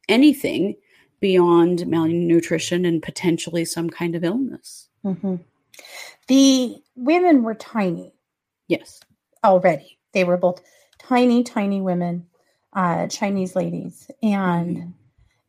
anything 0.10 0.75
beyond 1.20 1.88
malnutrition 1.88 2.86
and 2.86 3.01
potentially 3.01 3.63
some 3.63 3.89
kind 3.89 4.15
of 4.15 4.24
illness. 4.24 4.89
Mm-hmm. 5.05 5.36
The 6.27 6.75
women 6.96 7.43
were 7.43 7.55
tiny. 7.55 8.13
Yes. 8.67 9.01
Already. 9.43 10.00
They 10.13 10.24
were 10.24 10.38
both 10.38 10.62
tiny, 11.00 11.43
tiny 11.43 11.81
women, 11.81 12.25
uh, 12.74 13.08
Chinese 13.08 13.55
ladies. 13.55 14.10
And 14.24 14.77
mm-hmm. 14.77 14.89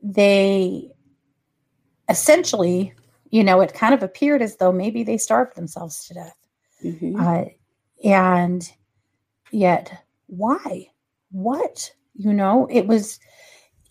they 0.03 0.91
essentially, 2.09 2.95
you 3.31 3.43
know, 3.43 3.61
it 3.61 3.75
kind 3.75 3.95
of 3.95 4.03
appeared 4.03 4.43
as 4.43 4.57
though 4.57 4.73
maybe 4.73 5.03
they 5.03 5.19
starved 5.19 5.57
themselves 5.57 6.07
to 6.07 6.15
death. 6.15 6.37
Mm-hmm. 6.85 7.21
Uh, 7.21 7.45
and 8.05 8.71
yet, 9.51 10.05
why? 10.27 10.89
What? 11.31 11.93
You 12.15 12.33
know, 12.33 12.69
it 12.71 12.87
was 12.87 13.19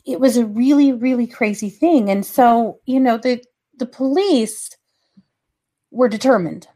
it 0.05 0.19
was 0.19 0.37
a 0.37 0.45
really 0.45 0.93
really 0.93 1.27
crazy 1.27 1.69
thing. 1.69 2.09
And 2.09 2.25
so 2.25 2.79
you 2.85 2.99
know 2.99 3.17
the 3.17 3.43
the 3.77 3.85
police 3.85 4.69
were 5.91 6.09
determined. 6.09 6.67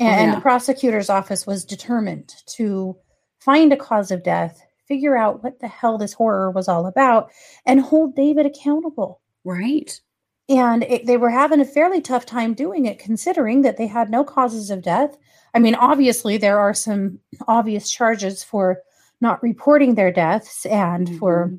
And 0.00 0.30
yeah. 0.30 0.34
the 0.34 0.40
prosecutor's 0.40 1.08
office 1.08 1.46
was 1.46 1.64
determined 1.64 2.34
to 2.56 2.96
find 3.38 3.72
a 3.72 3.76
cause 3.76 4.10
of 4.10 4.24
death 4.24 4.60
figure 4.88 5.16
out 5.16 5.42
what 5.42 5.60
the 5.60 5.68
hell 5.68 5.96
this 5.96 6.12
horror 6.12 6.50
was 6.50 6.68
all 6.68 6.86
about 6.86 7.30
and 7.64 7.80
hold 7.80 8.14
david 8.14 8.44
accountable. 8.44 9.20
Right. 9.44 10.00
And 10.48 10.82
it, 10.82 11.06
they 11.06 11.16
were 11.16 11.30
having 11.30 11.60
a 11.60 11.64
fairly 11.64 12.00
tough 12.00 12.26
time 12.26 12.52
doing 12.52 12.84
it 12.84 12.98
considering 12.98 13.62
that 13.62 13.76
they 13.76 13.86
had 13.86 14.10
no 14.10 14.24
causes 14.24 14.70
of 14.70 14.82
death. 14.82 15.16
I 15.54 15.60
mean 15.60 15.74
obviously 15.76 16.36
there 16.36 16.58
are 16.58 16.74
some 16.74 17.20
obvious 17.46 17.90
charges 17.90 18.42
for 18.42 18.80
not 19.20 19.42
reporting 19.42 19.94
their 19.94 20.12
deaths 20.12 20.66
and 20.66 21.06
mm-hmm. 21.06 21.18
for 21.18 21.52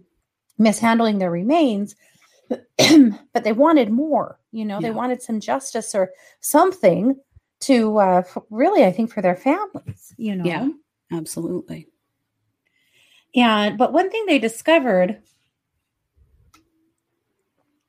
mishandling 0.58 1.18
their 1.18 1.32
remains 1.32 1.96
but 2.78 3.44
they 3.44 3.54
wanted 3.54 3.90
more 3.90 4.40
you 4.52 4.66
know 4.66 4.80
yeah. 4.80 4.88
they 4.88 4.92
wanted 4.92 5.22
some 5.22 5.40
justice 5.40 5.96
or 5.96 6.12
something 6.40 7.16
to 7.60 7.98
uh, 7.98 8.24
really 8.50 8.84
i 8.84 8.92
think 8.92 9.12
for 9.12 9.22
their 9.22 9.36
families 9.36 10.14
you 10.18 10.36
know? 10.36 10.44
Yeah 10.44 10.70
absolutely. 11.14 11.88
And 13.36 13.78
but 13.78 13.94
one 13.94 14.10
thing 14.10 14.26
they 14.26 14.40
discovered 14.40 15.22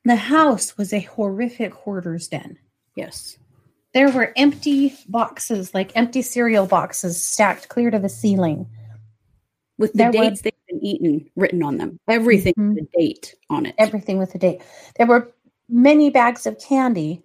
the 0.04 0.16
house 0.16 0.76
was 0.76 0.92
a 0.92 1.00
horrific 1.00 1.72
hoarder's 1.72 2.28
den. 2.28 2.58
Yes. 2.94 3.38
There 3.92 4.10
were 4.10 4.32
empty 4.36 4.94
boxes 5.08 5.74
like 5.74 5.92
empty 5.94 6.22
cereal 6.22 6.66
boxes 6.66 7.22
stacked 7.22 7.68
clear 7.68 7.90
to 7.90 7.98
the 7.98 8.08
ceiling. 8.08 8.66
With 9.78 9.92
the 9.92 9.98
there 9.98 10.12
dates 10.12 10.42
were, 10.42 10.50
eaten 10.84 11.28
written 11.34 11.62
on 11.62 11.78
them. 11.78 11.98
Everything 12.08 12.54
mm-hmm. 12.58 12.74
with 12.74 12.84
a 12.84 12.98
date 12.98 13.34
on 13.50 13.66
it. 13.66 13.74
Everything 13.78 14.18
with 14.18 14.34
a 14.34 14.38
date. 14.38 14.62
There 14.96 15.06
were 15.06 15.32
many 15.68 16.10
bags 16.10 16.46
of 16.46 16.58
candy 16.60 17.22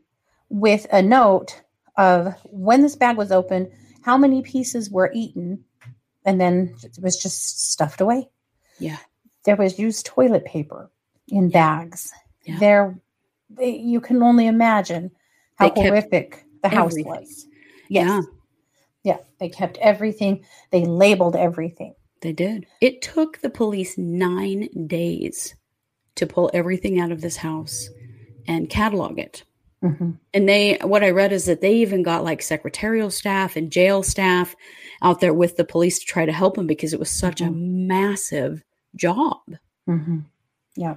with 0.50 0.88
a 0.92 1.02
note 1.02 1.62
of 1.98 2.34
when 2.46 2.82
this 2.82 2.96
bag 2.96 3.18
was 3.18 3.32
opened, 3.32 3.70
how 4.02 4.18
many 4.18 4.42
pieces 4.42 4.90
were 4.90 5.12
eaten, 5.14 5.64
and 6.26 6.40
then 6.40 6.74
it 6.84 6.98
was 7.02 7.18
just 7.18 7.72
stuffed 7.72 8.02
away. 8.02 8.30
Yeah. 8.80 8.98
There 9.44 9.58
was 9.58 9.78
used 9.78 10.06
toilet 10.06 10.46
paper 10.46 10.90
in 11.28 11.50
yeah. 11.50 11.54
bags. 11.54 12.14
Yeah. 12.46 12.60
There, 12.60 13.00
they, 13.50 13.76
you 13.78 14.00
can 14.00 14.24
only 14.24 14.48
imagine 14.48 15.12
how 15.56 15.70
horrific 15.72 16.46
the 16.64 16.70
house 16.70 16.94
everything. 16.94 17.12
was. 17.12 17.48
Yes. 17.90 18.08
Yeah. 18.08 18.22
Yeah. 19.04 19.18
They 19.40 19.50
kept 19.50 19.78
everything. 19.80 20.46
They 20.72 20.86
labeled 20.86 21.36
everything. 21.36 21.96
They 22.22 22.34
did. 22.34 22.66
It 22.82 23.02
took 23.02 23.40
the 23.40 23.50
police 23.50 23.98
nine 23.98 24.70
days 24.88 25.56
to 26.16 26.28
pull 26.28 26.52
everything 26.54 27.00
out 27.00 27.12
of 27.12 27.22
this 27.22 27.38
house 27.38 27.90
and 28.48 28.70
catalog 28.70 29.20
it. 29.20 29.44
Mm-hmm. 29.84 30.12
And 30.34 30.50
they, 30.50 30.78
what 30.82 31.04
I 31.04 31.12
read 31.12 31.32
is 31.32 31.46
that 31.46 31.62
they 31.62 31.76
even 31.76 32.04
got 32.04 32.26
like 32.26 32.42
secretarial 32.42 33.10
staff 33.10 33.56
and 33.56 33.72
jail 33.72 34.04
staff 34.04 34.56
out 35.02 35.22
there 35.22 35.34
with 35.34 35.56
the 35.56 35.64
police 35.64 36.00
to 36.00 36.06
try 36.06 36.26
to 36.26 36.34
help 36.34 36.56
them 36.56 36.68
because 36.68 36.92
it 36.92 37.00
was 37.00 37.10
such 37.10 37.38
mm-hmm. 37.38 37.54
a 37.54 37.58
massive 37.58 38.64
job. 38.96 39.40
Mm-hmm. 39.88 40.20
Yeah. 40.76 40.96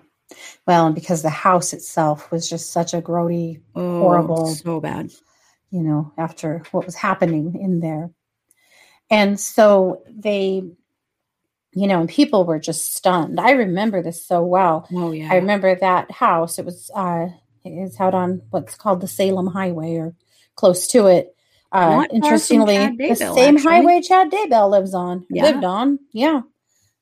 Well, 0.66 0.86
and 0.86 0.94
because 0.94 1.22
the 1.22 1.30
house 1.30 1.72
itself 1.72 2.30
was 2.32 2.48
just 2.48 2.72
such 2.72 2.94
a 2.94 3.02
grody, 3.02 3.60
oh, 3.76 4.00
horrible, 4.00 4.46
so 4.48 4.80
bad. 4.80 5.12
You 5.70 5.82
know, 5.82 6.12
after 6.18 6.62
what 6.72 6.86
was 6.86 6.94
happening 6.94 7.58
in 7.60 7.80
there. 7.80 8.10
And 9.10 9.38
so 9.38 10.02
they 10.08 10.64
you 11.74 11.86
know, 11.86 12.00
and 12.00 12.08
people 12.08 12.44
were 12.44 12.58
just 12.58 12.94
stunned. 12.94 13.40
I 13.40 13.52
remember 13.52 14.02
this 14.02 14.24
so 14.24 14.42
well. 14.42 14.86
Oh 14.92 15.12
yeah. 15.12 15.32
I 15.32 15.36
remember 15.36 15.74
that 15.74 16.10
house. 16.10 16.58
It 16.58 16.64
was 16.64 16.90
uh 16.94 17.28
It's 17.64 18.00
out 18.00 18.14
on 18.14 18.42
what's 18.50 18.74
called 18.74 19.00
the 19.00 19.08
Salem 19.08 19.46
Highway 19.46 19.96
or 19.96 20.14
close 20.54 20.86
to 20.88 21.06
it. 21.06 21.34
Uh, 21.70 22.04
interestingly, 22.12 22.76
the 22.76 23.14
same 23.14 23.56
actually. 23.56 23.62
highway 23.62 24.00
Chad 24.02 24.30
Daybell 24.30 24.70
lives 24.70 24.92
on, 24.92 25.26
yeah. 25.30 25.44
lived 25.44 25.64
on. 25.64 25.98
Yeah. 26.12 26.42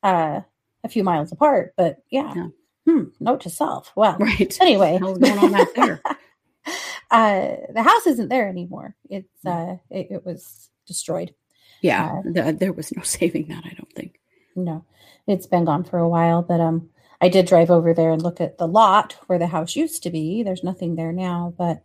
Uh, 0.00 0.42
a 0.84 0.88
few 0.88 1.02
miles 1.02 1.32
apart, 1.32 1.74
but 1.76 1.98
yeah. 2.08 2.32
yeah. 2.34 2.46
Hmm, 2.86 3.04
note 3.18 3.40
to 3.42 3.50
self. 3.50 3.92
Well, 3.96 4.16
right. 4.18 4.60
Anyway, 4.60 4.98
what's 5.00 5.18
going 5.18 5.38
on 5.38 5.54
out 5.54 5.74
there? 5.74 6.02
uh, 7.10 7.56
the 7.74 7.82
house 7.82 8.06
isn't 8.06 8.28
there 8.28 8.48
anymore. 8.48 8.94
It's 9.08 9.44
uh, 9.44 9.76
it, 9.90 10.06
it 10.10 10.24
was 10.24 10.70
destroyed. 10.86 11.34
Yeah, 11.82 12.06
uh, 12.06 12.22
the, 12.24 12.56
there 12.58 12.72
was 12.72 12.94
no 12.96 13.02
saving 13.04 13.48
that. 13.48 13.64
I 13.64 13.74
don't 13.74 13.92
think. 13.92 14.19
No, 14.56 14.84
it's 15.26 15.46
been 15.46 15.64
gone 15.64 15.84
for 15.84 15.98
a 15.98 16.08
while, 16.08 16.42
but 16.42 16.60
um, 16.60 16.90
I 17.20 17.28
did 17.28 17.46
drive 17.46 17.70
over 17.70 17.94
there 17.94 18.12
and 18.12 18.22
look 18.22 18.40
at 18.40 18.58
the 18.58 18.66
lot 18.66 19.16
where 19.26 19.38
the 19.38 19.46
house 19.46 19.76
used 19.76 20.02
to 20.02 20.10
be. 20.10 20.42
There's 20.42 20.64
nothing 20.64 20.96
there 20.96 21.12
now, 21.12 21.54
but 21.56 21.84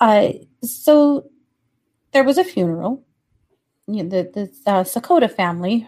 uh, 0.00 0.32
so 0.62 1.30
there 2.12 2.24
was 2.24 2.38
a 2.38 2.44
funeral. 2.44 3.04
You 3.86 4.04
know, 4.04 4.08
the 4.08 4.50
the 4.64 4.70
uh, 4.70 4.84
Sakota 4.84 5.30
family. 5.30 5.86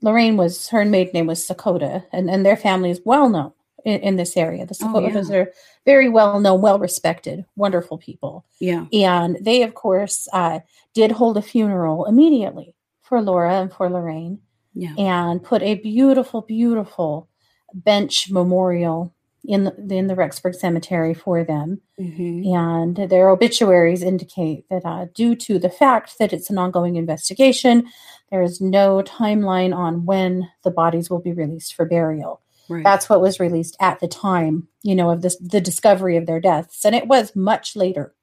Lorraine 0.00 0.36
was 0.36 0.68
her 0.68 0.84
maiden 0.84 1.12
name 1.12 1.26
was 1.26 1.46
Sakota, 1.46 2.04
and 2.12 2.30
and 2.30 2.44
their 2.44 2.56
family 2.56 2.90
is 2.90 3.00
well 3.04 3.28
known 3.28 3.52
in, 3.84 4.00
in 4.00 4.16
this 4.16 4.36
area. 4.36 4.66
The 4.66 4.74
Sakotas 4.74 5.30
oh, 5.30 5.32
yeah. 5.32 5.38
are 5.40 5.52
very 5.84 6.08
well 6.08 6.40
known, 6.40 6.60
well 6.60 6.78
respected, 6.78 7.44
wonderful 7.56 7.98
people. 7.98 8.44
Yeah, 8.60 8.86
and 8.92 9.38
they 9.40 9.62
of 9.62 9.74
course 9.74 10.28
uh, 10.32 10.60
did 10.94 11.12
hold 11.12 11.36
a 11.36 11.42
funeral 11.42 12.04
immediately 12.06 12.74
for 13.02 13.22
Laura 13.22 13.54
and 13.60 13.72
for 13.72 13.88
Lorraine. 13.88 14.40
Yeah, 14.74 14.94
and 14.96 15.42
put 15.42 15.62
a 15.62 15.76
beautiful, 15.76 16.42
beautiful 16.42 17.28
bench 17.74 18.30
memorial 18.30 19.14
in 19.44 19.64
the, 19.64 19.94
in 19.94 20.06
the 20.06 20.14
Rexburg 20.14 20.54
Cemetery 20.54 21.14
for 21.14 21.44
them. 21.44 21.80
Mm-hmm. 21.98 22.54
And 22.54 23.10
their 23.10 23.30
obituaries 23.30 24.02
indicate 24.02 24.68
that 24.68 24.84
uh, 24.84 25.06
due 25.14 25.34
to 25.36 25.58
the 25.58 25.70
fact 25.70 26.18
that 26.18 26.32
it's 26.32 26.50
an 26.50 26.58
ongoing 26.58 26.96
investigation, 26.96 27.88
there 28.30 28.42
is 28.42 28.60
no 28.60 29.02
timeline 29.02 29.74
on 29.74 30.04
when 30.04 30.48
the 30.64 30.70
bodies 30.70 31.08
will 31.08 31.20
be 31.20 31.32
released 31.32 31.74
for 31.74 31.86
burial. 31.86 32.42
Right. 32.68 32.84
That's 32.84 33.08
what 33.08 33.22
was 33.22 33.40
released 33.40 33.76
at 33.80 34.00
the 34.00 34.08
time, 34.08 34.68
you 34.82 34.94
know, 34.94 35.10
of 35.10 35.22
this 35.22 35.38
the 35.38 35.60
discovery 35.60 36.18
of 36.18 36.26
their 36.26 36.40
deaths, 36.40 36.84
and 36.84 36.94
it 36.94 37.08
was 37.08 37.34
much 37.34 37.74
later. 37.74 38.14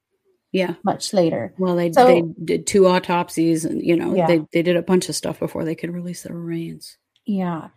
Yeah, 0.52 0.76
much 0.84 1.14
later. 1.14 1.54
Well, 1.58 1.76
they 1.76 1.92
so, 1.92 2.06
they 2.06 2.24
did 2.44 2.66
two 2.68 2.88
autopsies, 2.88 3.66
and 3.66 3.82
you 3.82 3.96
know, 3.96 4.16
yeah. 4.16 4.28
they 4.28 4.42
they 4.54 4.62
did 4.62 4.78
a 4.78 4.82
bunch 4.82 5.10
of 5.10 5.16
stuff 5.16 5.40
before 5.40 5.66
they 5.66 5.76
could 5.76 5.92
release 5.92 6.24
their 6.24 6.36
remains. 6.36 6.98
Yeah, 7.26 7.70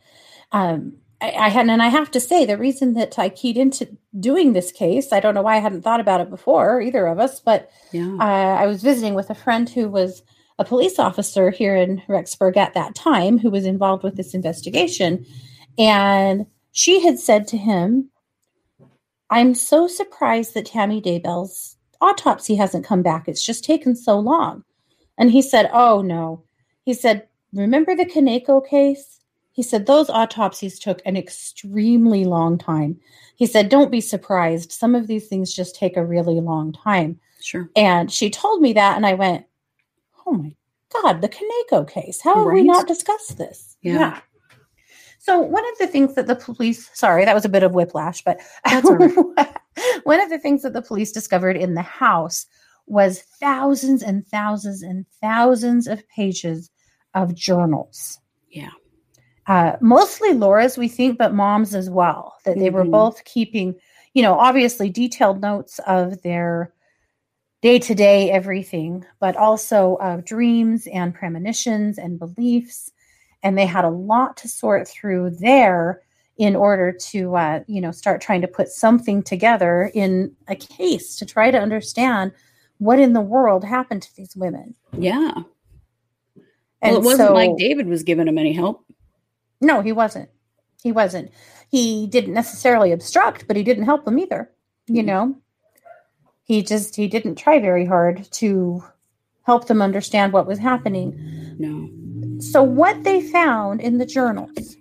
um, 0.52 0.98
I, 1.20 1.32
I 1.32 1.48
hadn't, 1.48 1.70
and 1.70 1.82
I 1.82 1.88
have 1.88 2.10
to 2.12 2.20
say, 2.20 2.44
the 2.44 2.58
reason 2.58 2.94
that 2.94 3.18
I 3.18 3.28
keyed 3.28 3.56
into 3.56 3.96
doing 4.18 4.52
this 4.52 4.70
case, 4.70 5.12
I 5.12 5.20
don't 5.20 5.34
know 5.34 5.42
why 5.42 5.56
I 5.56 5.60
hadn't 5.60 5.82
thought 5.82 6.00
about 6.00 6.20
it 6.20 6.30
before, 6.30 6.80
either 6.80 7.06
of 7.06 7.18
us, 7.18 7.40
but 7.40 7.70
yeah. 7.92 8.16
uh, 8.20 8.62
I 8.62 8.66
was 8.66 8.82
visiting 8.82 9.14
with 9.14 9.30
a 9.30 9.34
friend 9.34 9.68
who 9.68 9.88
was 9.88 10.22
a 10.58 10.64
police 10.64 10.98
officer 10.98 11.50
here 11.50 11.76
in 11.76 12.02
Rexburg 12.08 12.56
at 12.56 12.74
that 12.74 12.94
time 12.94 13.38
who 13.38 13.50
was 13.50 13.64
involved 13.64 14.02
with 14.02 14.16
this 14.16 14.34
investigation. 14.34 15.24
And 15.78 16.46
she 16.72 17.00
had 17.00 17.18
said 17.18 17.46
to 17.48 17.56
him, 17.56 18.10
I'm 19.30 19.54
so 19.54 19.86
surprised 19.86 20.54
that 20.54 20.66
Tammy 20.66 21.00
Daybell's 21.00 21.76
autopsy 22.00 22.54
hasn't 22.54 22.84
come 22.84 23.02
back. 23.02 23.28
It's 23.28 23.44
just 23.44 23.64
taken 23.64 23.94
so 23.96 24.18
long. 24.18 24.64
And 25.16 25.30
he 25.30 25.42
said, 25.42 25.70
Oh, 25.72 26.02
no. 26.02 26.44
He 26.82 26.94
said, 26.94 27.26
Remember 27.52 27.94
the 27.94 28.06
Kaneko 28.06 28.66
case? 28.66 29.20
He 29.52 29.62
said 29.62 29.86
those 29.86 30.08
autopsies 30.08 30.78
took 30.78 31.02
an 31.04 31.16
extremely 31.16 32.24
long 32.24 32.58
time. 32.58 33.00
He 33.36 33.46
said, 33.46 33.68
Don't 33.68 33.90
be 33.90 34.00
surprised. 34.00 34.70
Some 34.70 34.94
of 34.94 35.06
these 35.06 35.26
things 35.26 35.52
just 35.52 35.74
take 35.74 35.96
a 35.96 36.04
really 36.04 36.40
long 36.40 36.72
time. 36.72 37.18
Sure. 37.40 37.68
And 37.74 38.10
she 38.10 38.30
told 38.30 38.60
me 38.60 38.72
that, 38.74 38.96
and 38.96 39.04
I 39.04 39.14
went, 39.14 39.46
Oh 40.26 40.32
my 40.32 40.54
God, 40.92 41.20
the 41.20 41.28
Kaneko 41.28 41.90
case. 41.90 42.20
How 42.20 42.36
have 42.36 42.46
right? 42.46 42.54
we 42.54 42.62
not 42.62 42.86
discussed 42.86 43.38
this? 43.38 43.76
Yeah. 43.82 43.98
yeah. 43.98 44.20
So, 45.28 45.40
one 45.40 45.64
of 45.72 45.78
the 45.78 45.86
things 45.86 46.14
that 46.14 46.26
the 46.26 46.36
police, 46.36 46.88
sorry, 46.94 47.24
that 47.24 47.34
was 47.34 47.44
a 47.44 47.50
bit 47.50 47.62
of 47.62 47.74
whiplash, 47.74 48.22
but 48.22 48.40
one 50.04 50.20
of 50.20 50.30
the 50.30 50.38
things 50.42 50.62
that 50.62 50.72
the 50.72 50.82
police 50.82 51.12
discovered 51.12 51.56
in 51.56 51.74
the 51.74 51.82
house 51.82 52.46
was 52.86 53.20
thousands 53.38 54.02
and 54.02 54.26
thousands 54.26 54.82
and 54.82 55.04
thousands 55.20 55.86
of 55.86 56.08
pages 56.08 56.70
of 57.14 57.34
journals. 57.34 58.18
Yeah 58.50 58.70
uh, 59.48 59.76
mostly 59.80 60.34
Laura's, 60.34 60.76
we 60.76 60.88
think, 60.88 61.18
but 61.18 61.34
mom's 61.34 61.74
as 61.74 61.88
well. 61.88 62.34
That 62.44 62.52
mm-hmm. 62.52 62.60
they 62.60 62.70
were 62.70 62.82
mm-hmm. 62.82 62.92
both 62.92 63.24
keeping, 63.24 63.74
you 64.12 64.22
know, 64.22 64.38
obviously 64.38 64.90
detailed 64.90 65.40
notes 65.40 65.80
of 65.86 66.22
their 66.22 66.72
day 67.62 67.78
to 67.80 67.94
day 67.94 68.30
everything, 68.30 69.04
but 69.18 69.36
also 69.36 69.96
of 69.96 70.24
dreams 70.24 70.86
and 70.92 71.14
premonitions 71.14 71.98
and 71.98 72.18
beliefs. 72.18 72.92
And 73.42 73.56
they 73.56 73.66
had 73.66 73.84
a 73.84 73.90
lot 73.90 74.36
to 74.38 74.48
sort 74.48 74.88
through 74.88 75.30
there 75.30 76.02
in 76.38 76.54
order 76.54 76.92
to, 76.92 77.34
uh, 77.36 77.60
you 77.66 77.80
know, 77.80 77.90
start 77.90 78.20
trying 78.20 78.40
to 78.40 78.48
put 78.48 78.68
something 78.68 79.22
together 79.22 79.90
in 79.94 80.34
a 80.46 80.54
case 80.54 81.16
to 81.16 81.26
try 81.26 81.50
to 81.50 81.58
understand 81.58 82.32
what 82.78 83.00
in 83.00 83.12
the 83.12 83.20
world 83.20 83.64
happened 83.64 84.02
to 84.02 84.14
these 84.16 84.36
women. 84.36 84.74
Yeah. 84.96 85.32
And 86.80 86.92
well, 86.92 86.96
it 86.96 87.04
wasn't 87.04 87.28
so, 87.28 87.34
like 87.34 87.56
David 87.56 87.88
was 87.88 88.04
giving 88.04 88.26
them 88.26 88.38
any 88.38 88.52
help. 88.52 88.84
No, 89.60 89.80
he 89.80 89.90
wasn't. 89.90 90.30
He 90.82 90.92
wasn't. 90.92 91.32
He 91.70 92.06
didn't 92.06 92.34
necessarily 92.34 92.92
obstruct, 92.92 93.48
but 93.48 93.56
he 93.56 93.64
didn't 93.64 93.84
help 93.84 94.04
them 94.04 94.18
either. 94.18 94.50
You 94.86 95.02
mm-hmm. 95.02 95.06
know, 95.06 95.36
he 96.44 96.62
just 96.62 96.94
he 96.94 97.08
didn't 97.08 97.34
try 97.34 97.58
very 97.58 97.84
hard 97.84 98.30
to 98.32 98.84
help 99.42 99.66
them 99.66 99.82
understand 99.82 100.32
what 100.32 100.46
was 100.46 100.58
happening. 100.58 101.56
No. 101.58 101.90
So 102.40 102.62
what 102.62 103.04
they 103.04 103.20
found 103.20 103.80
in 103.80 103.98
the 103.98 104.06
journals, 104.06 104.76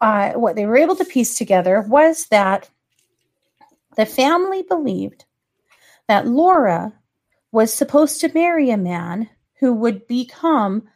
uh, 0.00 0.32
what 0.32 0.56
they 0.56 0.66
were 0.66 0.76
able 0.76 0.96
to 0.96 1.04
piece 1.04 1.36
together 1.36 1.80
was 1.82 2.26
that 2.26 2.68
the 3.96 4.06
family 4.06 4.62
believed 4.62 5.24
that 6.08 6.26
Laura 6.26 6.92
was 7.52 7.72
supposed 7.72 8.20
to 8.20 8.32
marry 8.34 8.70
a 8.70 8.76
man 8.76 9.28
who 9.60 9.72
would 9.72 10.06
become 10.06 10.88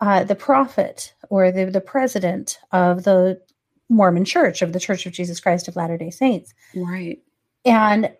uh, 0.00 0.24
the 0.24 0.34
prophet 0.34 1.14
or 1.28 1.52
the, 1.52 1.66
the 1.66 1.80
president 1.80 2.58
of 2.72 3.04
the 3.04 3.40
Mormon 3.88 4.24
Church, 4.24 4.62
of 4.62 4.72
the 4.72 4.80
Church 4.80 5.06
of 5.06 5.12
Jesus 5.12 5.40
Christ 5.40 5.68
of 5.68 5.76
Latter 5.76 5.96
day 5.96 6.10
Saints. 6.10 6.54
Right. 6.74 7.20
And 7.64 8.10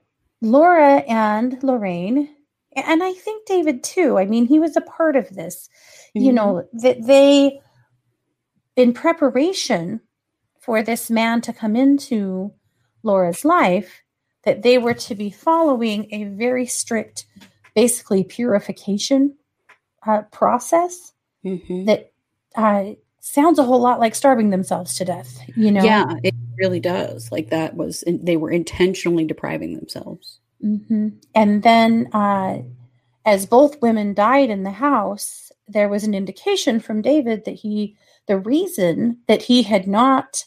Laura 0.41 0.97
and 1.09 1.63
Lorraine, 1.63 2.29
and 2.77 3.03
I 3.03 3.13
think 3.13 3.47
David 3.47 3.83
too, 3.83 4.19
I 4.19 4.27
mean, 4.27 4.47
he 4.47 4.59
was 4.59 4.77
a 4.77 4.83
part 4.83 5.17
of 5.17 5.31
this, 5.31 5.69
mm-hmm. 6.17 6.27
you 6.27 6.33
know, 6.33 6.69
that 6.75 7.05
they, 7.05 7.61
in 8.77 8.93
preparation 8.93 10.01
for 10.59 10.83
this 10.83 11.11
man 11.11 11.41
to 11.43 11.53
come 11.53 11.75
into 11.75 12.53
Laura's 13.03 13.45
life, 13.45 14.03
that 14.45 14.63
they 14.63 14.79
were 14.79 14.95
to 14.95 15.15
be 15.15 15.31
following 15.31 16.09
a 16.13 16.25
very 16.25 16.67
strict, 16.67 17.27
basically 17.75 18.25
purification 18.25 19.37
uh, 20.07 20.23
process 20.31 21.13
mm-hmm. 21.45 21.85
that 21.85 22.13
uh, 22.55 22.85
sounds 23.21 23.59
a 23.59 23.65
whole 23.65 23.81
lot 23.81 24.01
like 24.01 24.15
starving 24.15 24.51
themselves 24.51 24.97
to 24.97 25.05
death. 25.05 25.41
You 25.57 25.71
know? 25.71 25.83
Yeah, 25.83 26.15
it 26.23 26.35
really 26.57 26.81
does. 26.81 27.31
Like 27.31 27.51
that 27.51 27.75
was 27.75 28.05
they 28.07 28.37
were 28.37 28.51
intentionally 28.51 29.25
depriving 29.25 29.75
themselves. 29.75 30.41
Mm-hmm. 30.65 31.09
And 31.35 31.63
then, 31.63 32.09
uh, 32.13 32.63
as 33.25 33.47
both 33.47 33.83
women 33.83 34.15
died 34.15 34.51
in 34.51 34.63
the 34.63 34.71
house, 34.71 35.53
there 35.69 35.89
was 35.89 36.05
an 36.05 36.15
indication 36.15 36.81
from 36.81 37.03
David 37.03 37.45
that 37.45 37.57
he, 37.57 37.97
the 38.27 38.39
reason 38.39 39.19
that 39.29 39.43
he 39.43 39.63
had 39.63 39.87
not 39.87 40.45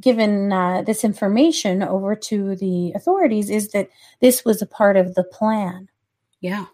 given 0.00 0.52
uh, 0.52 0.82
this 0.82 1.04
information 1.04 1.82
over 1.82 2.14
to 2.14 2.54
the 2.56 2.92
authorities 2.94 3.50
is 3.50 3.70
that 3.70 3.88
this 4.20 4.44
was 4.44 4.62
a 4.62 4.66
part 4.66 4.96
of 4.96 5.14
the 5.14 5.24
plan. 5.24 5.88
Yeah. 6.40 6.66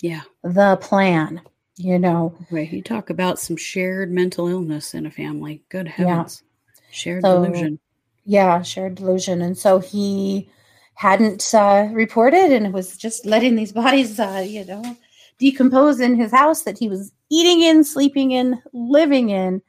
Yeah. 0.00 0.22
The 0.42 0.76
plan 0.76 1.42
you 1.76 1.98
know 1.98 2.34
right 2.50 2.72
you 2.72 2.82
talk 2.82 3.10
about 3.10 3.38
some 3.38 3.56
shared 3.56 4.10
mental 4.10 4.48
illness 4.48 4.94
in 4.94 5.06
a 5.06 5.10
family 5.10 5.62
good 5.68 5.86
heavens 5.86 6.42
yeah. 6.42 6.82
shared 6.90 7.22
so, 7.22 7.44
delusion 7.44 7.78
yeah 8.24 8.62
shared 8.62 8.94
delusion 8.94 9.42
and 9.42 9.56
so 9.56 9.78
he 9.78 10.48
hadn't 10.96 11.54
uh, 11.54 11.88
reported 11.92 12.52
and 12.52 12.72
was 12.72 12.96
just 12.96 13.24
letting 13.24 13.56
these 13.56 13.72
bodies 13.72 14.18
uh, 14.18 14.44
you 14.46 14.64
know 14.64 14.96
decompose 15.38 16.00
in 16.00 16.14
his 16.16 16.32
house 16.32 16.62
that 16.62 16.78
he 16.78 16.88
was 16.88 17.12
eating 17.30 17.62
in 17.62 17.84
sleeping 17.84 18.32
in 18.32 18.60
living 18.72 19.30
in 19.30 19.62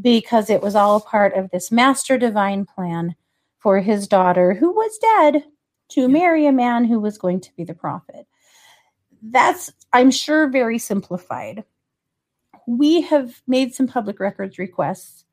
because 0.00 0.50
it 0.50 0.62
was 0.62 0.74
all 0.74 1.00
part 1.00 1.34
of 1.34 1.50
this 1.50 1.72
master 1.72 2.18
divine 2.18 2.64
plan 2.66 3.14
for 3.58 3.80
his 3.80 4.06
daughter 4.06 4.54
who 4.54 4.72
was 4.72 4.98
dead 4.98 5.44
to 5.88 6.08
marry 6.08 6.46
a 6.46 6.52
man 6.52 6.84
who 6.84 7.00
was 7.00 7.16
going 7.16 7.40
to 7.40 7.50
be 7.56 7.64
the 7.64 7.74
prophet 7.74 8.26
that's, 9.30 9.72
I'm 9.92 10.10
sure, 10.10 10.48
very 10.48 10.78
simplified. 10.78 11.64
We 12.66 13.02
have 13.02 13.42
made 13.46 13.74
some 13.74 13.86
public 13.86 14.20
records 14.20 14.58
requests. 14.58 15.24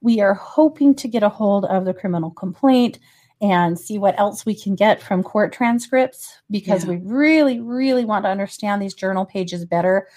We 0.00 0.20
are 0.20 0.34
hoping 0.34 0.94
to 0.96 1.08
get 1.08 1.22
a 1.22 1.28
hold 1.28 1.64
of 1.66 1.84
the 1.84 1.94
criminal 1.94 2.30
complaint 2.30 2.98
and 3.40 3.78
see 3.78 3.98
what 3.98 4.18
else 4.18 4.44
we 4.44 4.54
can 4.54 4.74
get 4.74 5.00
from 5.00 5.22
court 5.22 5.52
transcripts 5.52 6.38
because 6.50 6.84
yeah. 6.84 6.90
we 6.90 6.96
really, 6.96 7.60
really 7.60 8.04
want 8.04 8.24
to 8.24 8.30
understand 8.30 8.82
these 8.82 8.94
journal 8.94 9.24
pages 9.24 9.64
better. 9.64 10.08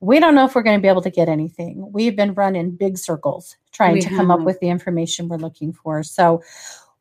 We 0.00 0.18
don't 0.20 0.34
know 0.34 0.44
if 0.44 0.54
we're 0.54 0.62
going 0.62 0.78
to 0.78 0.82
be 0.82 0.88
able 0.88 1.02
to 1.02 1.10
get 1.10 1.28
anything. 1.28 1.90
We've 1.92 2.16
been 2.16 2.34
running 2.34 2.72
big 2.72 2.98
circles 2.98 3.56
trying 3.72 3.94
we 3.94 4.00
to 4.00 4.08
have. 4.08 4.16
come 4.16 4.30
up 4.30 4.40
with 4.40 4.58
the 4.60 4.68
information 4.68 5.28
we're 5.28 5.36
looking 5.36 5.72
for. 5.72 6.02
So 6.02 6.42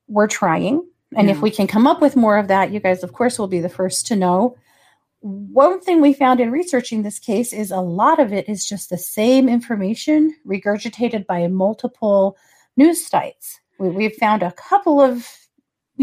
we're 0.08 0.28
trying. 0.28 0.86
And 1.16 1.28
yeah. 1.28 1.36
if 1.36 1.42
we 1.42 1.52
can 1.52 1.68
come 1.68 1.88
up 1.88 2.02
with 2.02 2.16
more 2.16 2.38
of 2.38 2.48
that, 2.48 2.72
you 2.72 2.80
guys, 2.80 3.04
of 3.04 3.14
course, 3.14 3.38
will 3.38 3.48
be 3.48 3.60
the 3.60 3.70
first 3.70 4.08
to 4.08 4.16
know. 4.16 4.56
One 5.22 5.80
thing 5.80 6.02
we 6.02 6.14
found 6.14 6.40
in 6.40 6.52
researching 6.52 7.02
this 7.02 7.20
case 7.20 7.54
is 7.54 7.72
a 7.72 7.80
lot 7.80 8.20
of 8.20 8.34
it 8.34 8.50
is 8.50 8.68
just 8.68 8.90
the 8.90 8.98
same 8.98 9.48
information 9.48 10.36
regurgitated 10.46 11.26
by 11.26 11.48
multiple 11.48 12.38
news 12.76 13.08
sites. 13.08 13.60
We, 13.80 13.90
we've 13.90 14.16
found 14.16 14.44
a 14.44 14.52
couple 14.52 15.00
of, 15.00 15.28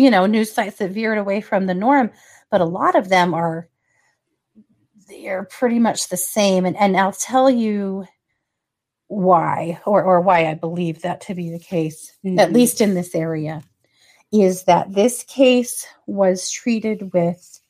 you 0.01 0.11
know, 0.11 0.27
news 0.27 0.53
sites 0.53 0.79
that 0.79 0.91
veered 0.91 1.19
away 1.19 1.41
from 1.41 1.67
the 1.67 1.75
norm, 1.75 2.11
but 2.51 2.61
a 2.61 2.65
lot 2.65 2.97
of 2.97 3.09
them 3.09 3.35
are 3.35 3.69
they're 5.09 5.45
pretty 5.45 5.79
much 5.79 6.09
the 6.09 6.17
same. 6.17 6.65
And, 6.65 6.77
and 6.77 6.97
I'll 6.97 7.13
tell 7.13 7.51
you 7.51 8.07
why, 9.09 9.81
or, 9.85 10.03
or 10.03 10.21
why 10.21 10.47
I 10.47 10.55
believe 10.55 11.03
that 11.03 11.21
to 11.23 11.35
be 11.35 11.51
the 11.51 11.59
case, 11.59 12.17
mm-hmm. 12.25 12.39
at 12.39 12.53
least 12.53 12.81
in 12.81 12.95
this 12.95 13.15
area 13.15 13.63
is 14.33 14.65
that 14.65 14.95
this 14.95 15.25
case 15.25 15.87
was 16.07 16.51
treated 16.51 17.13
with 17.13 17.61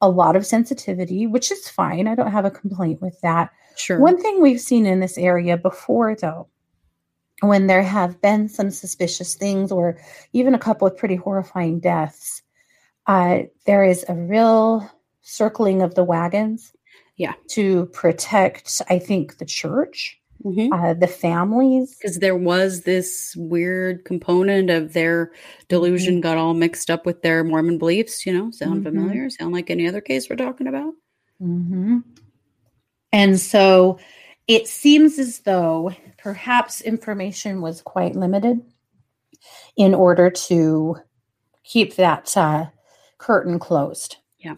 a 0.00 0.08
lot 0.08 0.36
of 0.36 0.46
sensitivity, 0.46 1.26
which 1.26 1.50
is 1.50 1.68
fine. 1.68 2.06
I 2.06 2.14
don't 2.14 2.30
have 2.30 2.44
a 2.44 2.50
complaint 2.50 3.02
with 3.02 3.20
that. 3.22 3.50
Sure. 3.76 3.98
One 3.98 4.20
thing 4.22 4.40
we've 4.40 4.60
seen 4.60 4.86
in 4.86 5.00
this 5.00 5.18
area 5.18 5.56
before, 5.56 6.14
though, 6.14 6.46
when 7.40 7.66
there 7.66 7.82
have 7.82 8.20
been 8.20 8.48
some 8.48 8.70
suspicious 8.70 9.34
things 9.34 9.72
or 9.72 9.98
even 10.32 10.54
a 10.54 10.58
couple 10.58 10.86
of 10.86 10.96
pretty 10.96 11.16
horrifying 11.16 11.80
deaths, 11.80 12.42
uh, 13.06 13.40
there 13.66 13.84
is 13.84 14.04
a 14.08 14.14
real 14.14 14.88
circling 15.22 15.82
of 15.82 15.94
the 15.94 16.04
wagons. 16.04 16.72
Yeah. 17.16 17.34
To 17.50 17.86
protect, 17.86 18.80
I 18.88 18.98
think, 18.98 19.38
the 19.38 19.44
church 19.44 20.20
Mm-hmm. 20.44 20.72
Uh, 20.72 20.94
the 20.94 21.06
families. 21.06 21.96
Because 22.00 22.18
there 22.18 22.36
was 22.36 22.82
this 22.82 23.34
weird 23.36 24.04
component 24.04 24.70
of 24.70 24.94
their 24.94 25.32
delusion 25.68 26.14
mm-hmm. 26.14 26.22
got 26.22 26.38
all 26.38 26.54
mixed 26.54 26.90
up 26.90 27.04
with 27.04 27.20
their 27.22 27.44
Mormon 27.44 27.76
beliefs, 27.76 28.24
you 28.24 28.32
know, 28.32 28.50
sound 28.50 28.84
mm-hmm. 28.84 28.84
familiar? 28.84 29.28
Sound 29.28 29.52
like 29.52 29.70
any 29.70 29.86
other 29.86 30.00
case 30.00 30.30
we're 30.30 30.36
talking 30.36 30.66
about? 30.66 30.94
Mm-hmm. 31.42 31.98
And 33.12 33.38
so 33.38 33.98
it 34.46 34.66
seems 34.66 35.18
as 35.18 35.40
though 35.40 35.94
perhaps 36.18 36.80
information 36.80 37.60
was 37.60 37.82
quite 37.82 38.16
limited 38.16 38.60
in 39.76 39.94
order 39.94 40.30
to 40.30 40.96
keep 41.64 41.96
that 41.96 42.36
uh, 42.36 42.66
curtain 43.18 43.58
closed. 43.58 44.16
Yeah. 44.38 44.56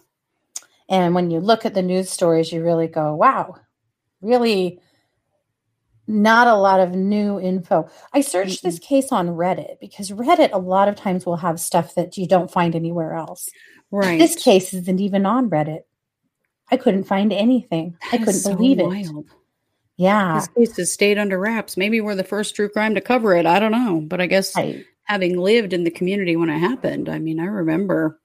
And 0.89 1.15
when 1.15 1.31
you 1.31 1.41
look 1.41 1.65
at 1.67 1.75
the 1.75 1.83
news 1.83 2.11
stories, 2.11 2.53
you 2.53 2.65
really 2.65 2.89
go, 2.89 3.15
wow, 3.15 3.57
really 4.21 4.81
not 6.07 6.47
a 6.47 6.55
lot 6.55 6.81
of 6.81 6.95
new 6.95 7.39
info. 7.39 7.89
I 8.13 8.23
searched 8.23 8.59
mm-hmm. 8.59 8.69
this 8.69 8.79
case 8.79 9.13
on 9.13 9.29
Reddit 9.29 9.79
because 9.81 10.11
Reddit 10.11 10.51
a 10.53 10.59
lot 10.59 10.89
of 10.89 10.97
times 10.97 11.25
will 11.25 11.37
have 11.37 11.61
stuff 11.61 11.95
that 11.95 12.17
you 12.17 12.27
don't 12.27 12.51
find 12.51 12.75
anywhere 12.75 13.15
else. 13.15 13.49
Right. 13.91 14.19
This 14.19 14.37
case 14.37 14.75
isn't 14.75 15.01
even 15.01 15.27
on 15.27 15.51
Reddit. 15.51 15.83
I 16.71 16.77
couldn't 16.77 17.05
find 17.05 17.33
anything. 17.33 17.97
That 18.11 18.15
I 18.15 18.25
couldn't 18.25 18.35
so 18.35 18.55
believe 18.55 18.79
wild. 18.79 19.27
it. 19.27 19.33
Yeah. 20.03 20.35
This 20.35 20.49
case 20.49 20.77
has 20.79 20.93
stayed 20.93 21.19
under 21.19 21.39
wraps. 21.39 21.77
Maybe 21.77 22.01
we're 22.01 22.15
the 22.15 22.25
first 22.25 22.57
true 22.57 22.69
crime 22.69 22.95
to 22.95 23.01
cover 23.01 23.35
it. 23.35 23.47
I 23.47 23.59
don't 23.59 23.73
know. 23.73 24.01
But 24.01 24.21
I 24.21 24.27
guess 24.27 24.55
having 25.05 25.39
lived 25.39 25.73
in 25.73 25.85
the 25.85 25.91
community 25.91 26.37
when 26.37 26.51
it 26.51 26.59
happened, 26.59 27.09
I 27.09 27.19
mean, 27.19 27.41
I 27.41 27.45
remember. 27.45 28.21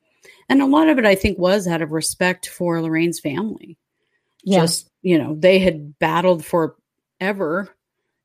And 0.49 0.61
a 0.61 0.65
lot 0.65 0.89
of 0.89 0.97
it, 0.97 1.05
I 1.05 1.15
think, 1.15 1.37
was 1.37 1.67
out 1.67 1.81
of 1.81 1.91
respect 1.91 2.47
for 2.47 2.81
Lorraine's 2.81 3.19
family. 3.19 3.77
Yeah. 4.43 4.61
Just, 4.61 4.89
you 5.01 5.17
know, 5.17 5.35
they 5.37 5.59
had 5.59 5.99
battled 5.99 6.45
forever 6.45 7.69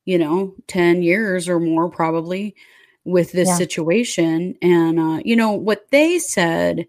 you 0.05 0.19
know, 0.19 0.55
10 0.67 1.03
years 1.03 1.49
or 1.49 1.61
more 1.61 1.89
probably 1.89 2.55
with 3.05 3.33
this 3.33 3.49
yeah. 3.49 3.57
situation. 3.57 4.55
And, 4.63 4.99
uh, 4.99 5.23
you 5.25 5.37
know, 5.37 5.53
what 5.53 5.91
they 5.91 6.19
said 6.19 6.87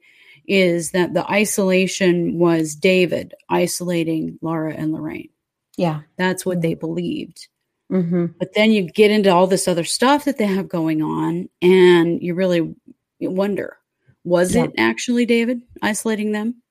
is 0.47 0.91
that 0.91 1.13
the 1.13 1.30
isolation 1.30 2.38
was 2.38 2.76
David 2.76 3.34
isolating 3.49 4.39
Laura 4.41 4.73
and 4.73 4.91
Lorraine. 4.91 5.30
Yeah. 5.77 6.01
That's 6.17 6.45
what 6.45 6.62
they 6.62 6.73
believed. 6.73 7.47
Mm-hmm. 7.91 8.27
But 8.39 8.53
then 8.53 8.71
you 8.71 8.83
get 8.83 9.12
into 9.12 9.29
all 9.29 9.47
this 9.47 9.67
other 9.67 9.83
stuff 9.83 10.25
that 10.25 10.38
they 10.38 10.47
have 10.47 10.67
going 10.67 11.01
on, 11.01 11.49
and 11.62 12.21
you 12.21 12.33
really 12.33 12.75
wonder 13.19 13.77
was 14.23 14.55
yeah. 14.55 14.65
it 14.65 14.71
actually 14.77 15.25
David 15.25 15.62
isolating 15.81 16.31
them? 16.31 16.62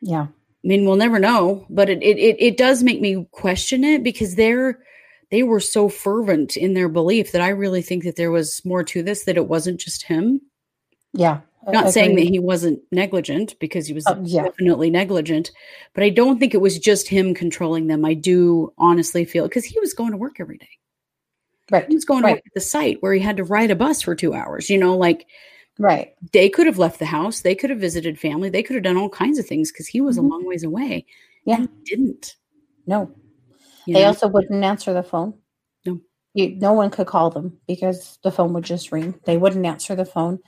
Yeah. 0.00 0.26
I 0.26 0.66
mean, 0.66 0.86
we'll 0.86 0.96
never 0.96 1.18
know, 1.18 1.66
but 1.68 1.90
it, 1.90 2.02
it, 2.02 2.36
it 2.38 2.56
does 2.56 2.82
make 2.82 3.00
me 3.00 3.26
question 3.32 3.84
it 3.84 4.02
because 4.02 4.34
they're 4.34 4.78
they 5.30 5.42
were 5.42 5.60
so 5.60 5.88
fervent 5.88 6.56
in 6.56 6.74
their 6.74 6.88
belief 6.88 7.32
that 7.32 7.40
I 7.40 7.48
really 7.48 7.82
think 7.82 8.04
that 8.04 8.16
there 8.16 8.30
was 8.30 8.64
more 8.64 8.84
to 8.84 9.02
this, 9.02 9.24
that 9.24 9.36
it 9.36 9.48
wasn't 9.48 9.80
just 9.80 10.04
him. 10.04 10.40
Yeah. 11.12 11.40
Not 11.68 11.90
saying 11.92 12.16
that 12.16 12.26
he 12.26 12.38
wasn't 12.38 12.80
negligent 12.92 13.58
because 13.58 13.86
he 13.86 13.94
was 13.94 14.06
uh, 14.06 14.16
yeah. 14.22 14.44
definitely 14.44 14.90
negligent, 14.90 15.50
but 15.94 16.04
I 16.04 16.10
don't 16.10 16.38
think 16.38 16.54
it 16.54 16.60
was 16.60 16.78
just 16.78 17.08
him 17.08 17.34
controlling 17.34 17.86
them. 17.86 18.04
I 18.04 18.14
do 18.14 18.72
honestly 18.78 19.24
feel 19.24 19.44
because 19.44 19.64
he 19.64 19.78
was 19.80 19.94
going 19.94 20.10
to 20.10 20.16
work 20.16 20.40
every 20.40 20.58
day. 20.58 20.68
Right. 21.70 21.86
He 21.88 21.94
was 21.94 22.04
going 22.04 22.24
right. 22.24 22.36
to 22.36 22.50
the 22.54 22.60
site 22.60 22.98
where 23.00 23.14
he 23.14 23.20
had 23.20 23.38
to 23.38 23.44
ride 23.44 23.70
a 23.70 23.76
bus 23.76 24.02
for 24.02 24.14
two 24.14 24.34
hours, 24.34 24.68
you 24.68 24.78
know, 24.78 24.96
like 24.96 25.26
right. 25.78 26.14
They 26.32 26.48
could 26.48 26.66
have 26.66 26.78
left 26.78 26.98
the 26.98 27.06
house, 27.06 27.40
they 27.40 27.54
could 27.54 27.70
have 27.70 27.80
visited 27.80 28.18
family, 28.18 28.50
they 28.50 28.62
could 28.62 28.74
have 28.74 28.84
done 28.84 28.96
all 28.96 29.08
kinds 29.08 29.38
of 29.38 29.46
things 29.46 29.72
because 29.72 29.86
he 29.86 30.00
was 30.00 30.16
mm-hmm. 30.16 30.26
a 30.26 30.28
long 30.28 30.46
ways 30.46 30.64
away. 30.64 31.06
Yeah. 31.46 31.66
didn't. 31.84 32.36
No. 32.86 33.10
You 33.86 33.94
they 33.94 34.00
know? 34.00 34.08
also 34.08 34.28
wouldn't 34.28 34.64
answer 34.64 34.92
the 34.92 35.02
phone. 35.02 35.34
No. 35.84 36.00
You, 36.34 36.56
no 36.56 36.72
one 36.72 36.90
could 36.90 37.06
call 37.06 37.30
them 37.30 37.58
because 37.66 38.18
the 38.22 38.32
phone 38.32 38.52
would 38.54 38.64
just 38.64 38.92
ring. 38.92 39.14
They 39.24 39.36
wouldn't 39.36 39.64
answer 39.64 39.94
the 39.94 40.04
phone. 40.04 40.40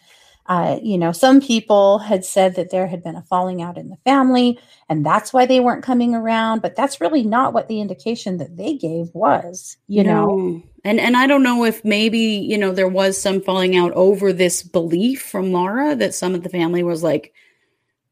Uh, 0.48 0.78
you 0.82 0.96
know, 0.96 1.12
some 1.12 1.40
people 1.40 1.98
had 1.98 2.24
said 2.24 2.54
that 2.54 2.70
there 2.70 2.86
had 2.86 3.02
been 3.02 3.16
a 3.16 3.22
falling 3.22 3.62
out 3.62 3.76
in 3.76 3.88
the 3.88 3.96
family 4.04 4.58
and 4.88 5.04
that's 5.04 5.32
why 5.32 5.46
they 5.46 5.58
weren't 5.58 5.82
coming 5.82 6.14
around, 6.14 6.62
but 6.62 6.76
that's 6.76 7.00
really 7.00 7.24
not 7.24 7.52
what 7.52 7.66
the 7.66 7.80
indication 7.80 8.36
that 8.38 8.56
they 8.56 8.74
gave 8.74 9.08
was, 9.14 9.76
you 9.88 10.04
no. 10.04 10.26
know. 10.26 10.62
And 10.84 11.00
and 11.00 11.16
I 11.16 11.26
don't 11.26 11.42
know 11.42 11.64
if 11.64 11.84
maybe, 11.84 12.20
you 12.20 12.56
know, 12.56 12.72
there 12.72 12.88
was 12.88 13.20
some 13.20 13.40
falling 13.40 13.76
out 13.76 13.92
over 13.92 14.32
this 14.32 14.62
belief 14.62 15.22
from 15.22 15.52
Laura 15.52 15.96
that 15.96 16.14
some 16.14 16.34
of 16.34 16.44
the 16.44 16.48
family 16.48 16.84
was 16.84 17.02
like, 17.02 17.32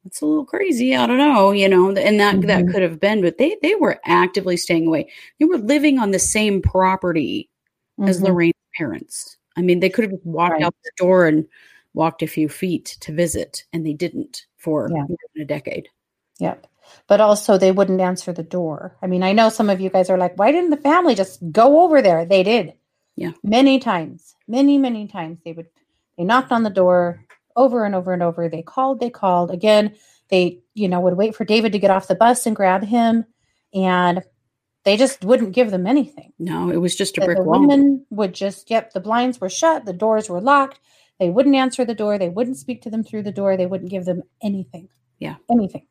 it's 0.05 0.21
a 0.21 0.27
little 0.27 0.45
crazy. 0.45 0.97
I 0.97 1.07
don't 1.07 1.19
know, 1.19 1.53
you 1.53 1.69
know, 1.69 1.89
and 1.89 1.97
that 1.97 2.37
mm-hmm. 2.37 2.47
that 2.47 2.67
could 2.69 2.83
have 2.83 2.99
been, 2.99 3.23
but 3.23 3.39
they 3.39 3.57
they 3.63 3.77
were 3.77 4.01
actively 4.05 4.57
staying 4.57 4.89
away. 4.89 5.09
They 5.39 5.47
were 5.47 5.59
living 5.59 6.01
on 6.01 6.11
the 6.11 6.19
same 6.19 6.61
property 6.61 7.49
mm-hmm. 7.99 8.09
as 8.09 8.21
Lorraine's 8.21 8.55
parents. 8.77 9.37
I 9.57 9.63
mean, 9.63 9.79
they 9.79 9.89
could 9.91 10.11
have 10.11 10.21
walked 10.25 10.55
right. 10.55 10.63
out 10.65 10.75
the 10.83 10.91
door 10.97 11.29
and 11.29 11.47
walked 11.95 12.23
a 12.23 12.27
few 12.27 12.49
feet 12.49 12.97
to 13.01 13.13
visit, 13.13 13.65
and 13.73 13.87
they 13.87 13.95
didn't 13.95 14.47
for 14.59 14.91
yeah. 14.93 15.43
a 15.43 15.45
decade. 15.47 15.89
Yep. 16.39 16.67
But 17.07 17.21
also, 17.21 17.57
they 17.57 17.73
wouldn't 17.73 18.01
answer 18.01 18.33
the 18.33 18.43
door. 18.43 18.97
I 19.01 19.07
mean, 19.07 19.23
I 19.23 19.33
know 19.33 19.49
some 19.49 19.71
of 19.71 19.81
you 19.81 19.89
guys 19.89 20.11
are 20.11 20.19
like, 20.19 20.39
why 20.39 20.53
didn't 20.53 20.71
the 20.71 20.77
family 20.77 21.15
just 21.15 21.41
go 21.51 21.83
over 21.83 22.03
there? 22.03 22.27
They 22.27 22.43
did. 22.43 22.75
Yeah. 23.17 23.33
Many 23.43 23.79
times, 23.79 24.35
many, 24.47 24.77
many 24.77 25.07
times 25.07 25.39
they 25.45 25.53
would, 25.53 25.69
they 26.19 26.25
knocked 26.25 26.53
on 26.53 26.63
the 26.63 26.71
door, 26.71 27.25
over 27.57 27.85
and 27.85 27.95
over 27.95 28.13
and 28.13 28.23
over. 28.23 28.49
They 28.49 28.63
called, 28.63 29.01
they 29.01 29.11
called. 29.11 29.51
Again, 29.51 29.95
they, 30.29 30.61
you 30.75 30.89
know, 30.89 31.01
would 31.01 31.17
wait 31.17 31.37
for 31.37 31.45
David 31.45 31.73
to 31.73 31.79
get 31.79 31.91
off 31.91 32.09
the 32.09 32.17
bus 32.17 32.47
and 32.47 32.57
grab 32.57 32.85
him. 32.85 33.25
And 33.73 34.23
they 34.85 34.97
just 34.97 35.25
wouldn't 35.25 35.53
give 35.53 35.71
them 35.71 35.87
anything. 35.87 36.33
No, 36.39 36.71
it 36.71 36.77
was 36.77 36.95
just 36.97 37.17
a 37.17 37.25
brick 37.25 37.39
the 37.39 37.45
wall. 37.45 37.61
Women 37.61 38.05
would 38.11 38.35
just, 38.35 38.71
yep, 38.71 38.93
the 38.93 39.01
blinds 39.01 39.41
were 39.41 39.49
shut, 39.49 39.85
the 39.87 39.93
doors 39.93 40.29
were 40.29 40.41
locked. 40.41 40.81
They 41.21 41.31
wouldn't 41.31 41.55
answer 41.55 41.85
the 41.85 41.95
door. 41.95 42.19
They 42.19 42.29
wouldn't 42.29 42.57
speak 42.57 42.83
to 42.83 42.91
them 42.91 43.05
through 43.05 43.23
the 43.23 43.33
door. 43.33 43.57
They 43.57 43.67
wouldn't 43.67 43.91
give 43.91 44.05
them 44.05 44.23
anything. 44.43 44.89
Yeah. 45.19 45.37
Anything. 45.51 45.87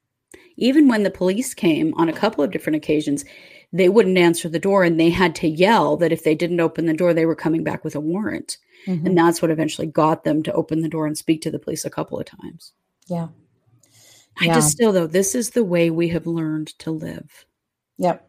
Even 0.57 0.87
when 0.87 1.03
the 1.03 1.11
police 1.11 1.53
came 1.53 1.93
on 1.95 2.09
a 2.09 2.13
couple 2.13 2.43
of 2.43 2.51
different 2.51 2.75
occasions, 2.75 3.23
they 3.71 3.89
wouldn't 3.89 4.17
answer 4.17 4.49
the 4.49 4.59
door 4.59 4.83
and 4.83 4.99
they 4.99 5.09
had 5.09 5.35
to 5.35 5.47
yell 5.47 5.97
that 5.97 6.11
if 6.11 6.23
they 6.23 6.35
didn't 6.35 6.59
open 6.59 6.85
the 6.85 6.93
door, 6.93 7.13
they 7.13 7.25
were 7.25 7.35
coming 7.35 7.63
back 7.63 7.83
with 7.83 7.95
a 7.95 7.99
warrant. 7.99 8.57
Mm-hmm. 8.85 9.07
And 9.07 9.17
that's 9.17 9.41
what 9.41 9.51
eventually 9.51 9.87
got 9.87 10.23
them 10.23 10.43
to 10.43 10.53
open 10.53 10.81
the 10.81 10.89
door 10.89 11.07
and 11.07 11.17
speak 11.17 11.41
to 11.43 11.51
the 11.51 11.59
police 11.59 11.85
a 11.85 11.89
couple 11.89 12.19
of 12.19 12.25
times. 12.25 12.73
Yeah. 13.07 13.29
I 14.39 14.45
yeah. 14.45 14.55
just 14.55 14.71
still, 14.71 14.91
though, 14.91 15.07
this 15.07 15.35
is 15.35 15.51
the 15.51 15.63
way 15.63 15.89
we 15.89 16.09
have 16.09 16.27
learned 16.27 16.67
to 16.79 16.91
live. 16.91 17.45
Yep. 17.97 18.27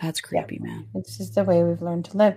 That's 0.00 0.20
creepy, 0.20 0.56
yep. 0.56 0.62
man. 0.62 0.88
This 0.94 1.20
is 1.20 1.30
the 1.30 1.44
way 1.44 1.62
we've 1.62 1.82
learned 1.82 2.06
to 2.06 2.16
live. 2.16 2.36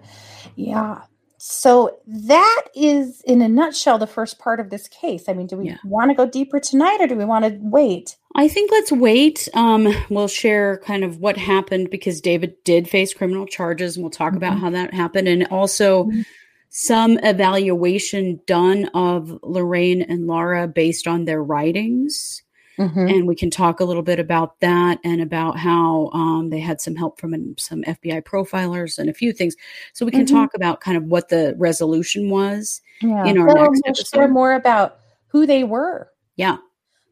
Yeah. 0.56 1.02
So 1.42 2.00
that 2.06 2.64
is, 2.76 3.22
in 3.22 3.42
a 3.42 3.48
nutshell, 3.48 3.98
the 3.98 4.06
first 4.06 4.40
part 4.40 4.60
of 4.60 4.70
this 4.70 4.90
case. 4.90 5.30
I 5.30 5.34
mean, 5.34 5.48
do 5.48 5.56
we 5.56 5.68
yeah. 5.68 5.78
want 5.86 6.12
to 6.12 6.16
go 6.16 6.26
deeper 6.26 6.60
tonight, 6.60 7.00
or 7.00 7.08
do 7.08 7.16
we 7.16 7.24
want 7.24 7.46
to 7.46 7.58
wait? 7.62 8.18
I 8.36 8.50
think 8.50 8.72
let's 8.72 8.92
wait. 8.92 9.48
Um, 9.54 9.88
we'll 10.10 10.28
share 10.28 10.80
kind 10.80 11.06
of 11.06 11.20
what 11.20 11.38
happened 11.38 11.92
because 11.92 12.20
David 12.20 12.56
did 12.66 12.90
face 12.90 13.14
criminal 13.14 13.46
charges, 13.46 13.96
and 13.96 14.04
we'll 14.04 14.12
talk 14.12 14.34
mm-hmm. 14.34 14.38
about 14.38 14.60
how 14.60 14.70
that 14.72 14.94
happened, 14.94 15.30
and 15.30 15.48
also 15.48 16.04
mm-hmm. 16.04 16.22
some 16.68 17.18
evaluation 17.24 18.42
done 18.46 18.90
of 18.94 19.40
Lorraine 19.42 20.02
and 20.02 20.28
Laura 20.28 20.68
based 20.68 21.08
on 21.08 21.24
their 21.24 21.42
writings. 21.42 22.44
Mm-hmm. 22.80 23.08
And 23.08 23.28
we 23.28 23.36
can 23.36 23.50
talk 23.50 23.82
a 23.82 23.84
little 23.84 24.02
bit 24.02 24.20
about 24.20 24.60
that 24.62 25.00
and 25.04 25.22
about 25.22 25.58
how 25.58 26.10
um, 26.14 26.50
they 26.50 26.60
had 26.60 26.80
some 26.80 26.96
help 26.96 27.20
from 27.20 27.58
some 27.58 27.84
FBI 27.84 28.24
profilers 28.24 28.98
and 28.98 29.10
a 29.10 29.14
few 29.14 29.34
things. 29.34 29.56
So 29.94 30.06
we 30.06 30.12
can 30.12 30.26
mm-hmm. 30.26 30.36
talk 30.36 30.54
about 30.56 30.80
kind 30.80 30.96
of 30.96 31.04
what 31.04 31.28
the 31.28 31.56
resolution 31.58 32.30
was 32.30 32.82
yeah. 33.02 33.26
in 33.26 33.38
our 33.38 33.50
so 33.50 33.64
next 33.64 33.82
episode. 33.86 34.18
Share 34.18 34.28
more 34.30 34.54
about 34.54 35.00
who 35.28 35.46
they 35.46 35.66
were. 35.66 36.10
Yeah. 36.38 36.58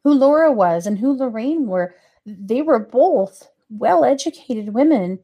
Who 0.04 0.14
Laura 0.14 0.54
was 0.54 0.88
and 0.88 0.98
who 0.98 1.18
Lorraine 1.18 1.68
were. 1.68 1.96
They 2.26 2.62
were 2.62 2.80
both 2.80 3.50
well 3.70 4.06
educated 4.06 4.74
women. 4.74 5.20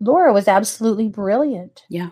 Laura 0.00 0.32
was 0.32 0.48
absolutely 0.48 1.08
brilliant. 1.08 1.82
Yeah 1.90 2.10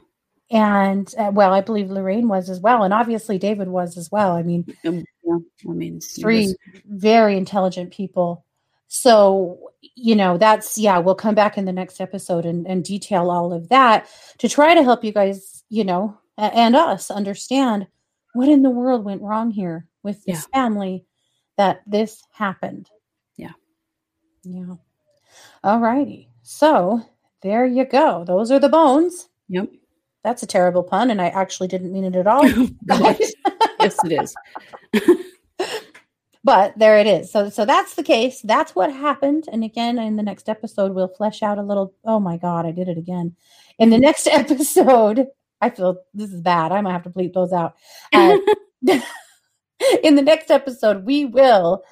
and 0.51 1.15
uh, 1.17 1.31
well 1.33 1.53
i 1.53 1.61
believe 1.61 1.91
lorraine 1.91 2.29
was 2.29 2.51
as 2.51 2.61
well 2.61 2.83
and 2.83 2.93
obviously 2.93 3.39
david 3.39 3.69
was 3.69 3.97
as 3.97 4.11
well 4.11 4.33
i 4.33 4.43
mean 4.43 4.65
um, 4.85 5.05
yeah, 5.25 5.37
i 5.69 5.73
mean 5.73 6.01
three 6.01 6.55
very 6.87 7.37
intelligent 7.37 7.93
people. 7.93 8.45
So 8.93 9.71
you 9.95 10.17
know 10.17 10.37
that's 10.37 10.77
yeah 10.77 10.99
we'll 10.99 11.15
come 11.15 11.35
back 11.35 11.57
in 11.57 11.65
the 11.65 11.73
next 11.73 12.01
episode 12.01 12.45
and, 12.45 12.67
and 12.67 12.85
detail 12.85 13.31
all 13.31 13.53
of 13.53 13.69
that 13.69 14.09
to 14.39 14.49
try 14.49 14.75
to 14.75 14.83
help 14.83 15.05
you 15.05 15.13
guys 15.13 15.63
you 15.69 15.85
know 15.85 16.19
and 16.37 16.75
us 16.75 17.11
understand 17.11 17.87
what 18.35 18.49
in 18.49 18.63
the 18.63 18.71
world 18.71 19.05
went 19.05 19.23
wrong 19.23 19.51
here 19.51 19.87
with 20.03 20.25
this 20.25 20.47
yeah. 20.53 20.61
family 20.61 21.05
that 21.57 21.83
this 21.87 22.23
happened. 22.33 22.89
Yeah. 23.37 23.53
Yeah. 24.43 24.75
All 25.63 25.79
righty 25.79 26.31
so 26.43 27.01
there 27.43 27.65
you 27.65 27.85
go. 27.85 28.25
Those 28.25 28.51
are 28.51 28.59
the 28.59 28.69
bones. 28.69 29.29
Yep. 29.49 29.71
That's 30.25 30.43
a 30.43 30.47
terrible 30.47 30.83
pun, 30.83 31.11
and 31.11 31.23
I 31.23 31.29
actually 31.29 31.69
didn't 31.69 31.93
mean 31.93 32.05
it 32.05 32.17
at 32.17 32.27
all. 32.27 32.47
yes, 32.89 33.97
it 34.05 34.13
is. 34.13 34.35
but 36.45 36.79
there 36.79 36.99
it 36.99 37.07
is. 37.07 37.31
So, 37.31 37.51
so 37.51 37.65
that's 37.65 37.95
the 37.95 38.03
case. 38.03 38.41
That's 38.43 38.75
what 38.75 38.93
happened. 38.93 39.45
And 39.51 39.65
again, 39.65 39.99
in 39.99 40.17
the 40.17 40.23
next 40.23 40.49
episode, 40.49 40.93
we'll 40.93 41.09
flesh 41.09 41.43
out 41.43 41.59
a 41.59 41.63
little. 41.63 41.95
Oh 42.05 42.21
my 42.21 42.37
God, 42.37 42.67
I 42.67 42.73
did 42.73 42.89
it 42.89 42.99
again. 42.99 43.37
In 43.79 43.91
the 43.91 43.99
next 43.99 44.27
episode, 44.31 45.27
I 45.61 45.71
feel 45.71 45.99
this 46.15 46.33
is 46.33 46.41
bad. 46.41 46.73
I 46.73 46.81
might 46.81 46.93
have 46.93 47.05
to 47.05 47.11
bleep 47.11 47.35
those 47.35 47.53
out. 47.53 47.75
Uh, 48.13 48.39
in 50.03 50.15
the 50.15 50.23
next 50.23 50.51
episode, 50.51 51.05
we 51.05 51.25
will 51.25 51.85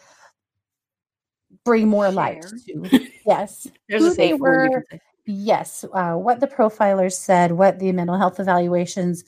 bring 1.65 1.89
more 1.89 2.11
light 2.11 2.43
to 2.67 3.09
yes 3.27 3.67
There's 3.89 4.03
who 4.03 4.15
they 4.15 4.33
were 4.33 4.85
Yes, 5.31 5.85
uh, 5.93 6.14
what 6.14 6.41
the 6.41 6.47
profilers 6.47 7.12
said, 7.12 7.53
what 7.53 7.81
the 7.81 7.93
mental 7.93 8.17
health 8.17 8.41
evaluations 8.41 9.25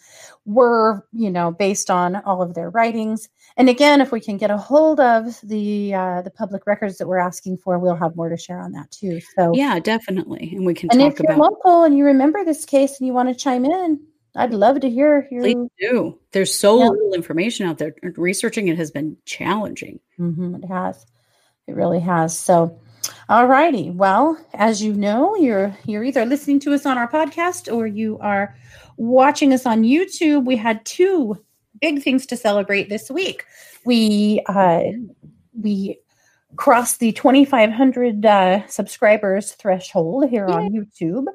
were, 0.47 1.07
you 1.13 1.31
know, 1.31 1.51
based 1.51 1.91
on 1.91 2.17
all 2.17 2.41
of 2.41 2.55
their 2.55 2.71
writings. 2.71 3.29
And 3.59 3.69
again, 3.69 4.01
if 4.01 4.11
we 4.11 4.19
can 4.19 4.39
get 4.39 4.51
a 4.51 4.57
hold 4.57 4.99
of 4.99 5.39
the 5.43 5.93
uh, 5.93 6.23
the 6.23 6.31
public 6.31 6.67
records 6.67 6.97
that 6.97 7.07
we're 7.07 7.19
asking 7.19 7.59
for, 7.59 7.79
we'll 7.79 7.97
have 7.97 8.17
more 8.17 8.31
to 8.31 8.39
share 8.39 8.63
on 8.63 8.73
that 8.73 8.91
too. 8.91 9.21
So 9.37 9.53
yeah, 9.55 9.79
definitely, 9.79 10.55
and 10.57 10.65
we 10.65 10.73
can. 10.73 10.89
And 10.91 11.03
if 11.03 11.21
you're 11.21 11.33
about- 11.33 11.53
local 11.53 11.85
and 11.85 11.95
you 11.95 12.07
remember 12.07 12.47
this 12.47 12.65
case 12.65 12.99
and 12.99 13.07
you 13.07 13.13
want 13.13 13.29
to 13.29 13.35
chime 13.35 13.67
in, 13.67 14.01
I'd 14.35 14.55
love 14.55 14.81
to 14.81 14.89
hear. 14.89 15.29
Your... 15.31 15.43
Please 15.43 15.69
do. 15.79 16.19
There's 16.33 16.55
so 16.55 16.79
yeah. 16.79 16.89
little 16.89 17.13
information 17.13 17.67
out 17.67 17.77
there. 17.77 17.95
Researching 18.17 18.69
it 18.69 18.79
has 18.79 18.91
been 18.91 19.19
challenging. 19.27 20.01
Mm-hmm, 20.19 20.55
it 20.55 20.67
has. 20.67 21.05
It 21.67 21.77
really 21.77 22.01
has. 22.01 22.39
So. 22.39 22.81
All 23.29 23.47
righty. 23.47 23.91
Well, 23.91 24.39
as 24.55 24.83
you 24.83 24.93
know, 24.93 25.37
you're 25.37 25.77
you're 25.87 26.05
either 26.05 26.25
listening 26.25 26.61
to 26.61 26.75
us 26.75 26.87
on 26.87 26.99
our 26.99 27.11
podcast 27.11 27.73
or 27.73 27.87
you 27.87 28.19
are 28.21 28.57
watching 28.97 29.53
us 29.53 29.67
on 29.67 29.83
YouTube. 29.83 30.45
We 30.45 30.57
had 30.57 30.85
two 30.85 31.39
big 31.81 32.03
things 32.03 32.27
to 32.27 32.37
celebrate 32.37 32.89
this 32.89 33.11
week. 33.11 33.45
We 33.85 34.43
uh, 34.47 34.83
we 35.59 35.99
crossed 36.57 36.99
the 36.99 37.13
2,500 37.13 38.27
uh, 38.27 38.67
subscribers 38.67 39.53
threshold 39.53 40.29
here 40.29 40.49
Yay. 40.49 40.55
on 40.55 40.71
YouTube, 40.71 41.27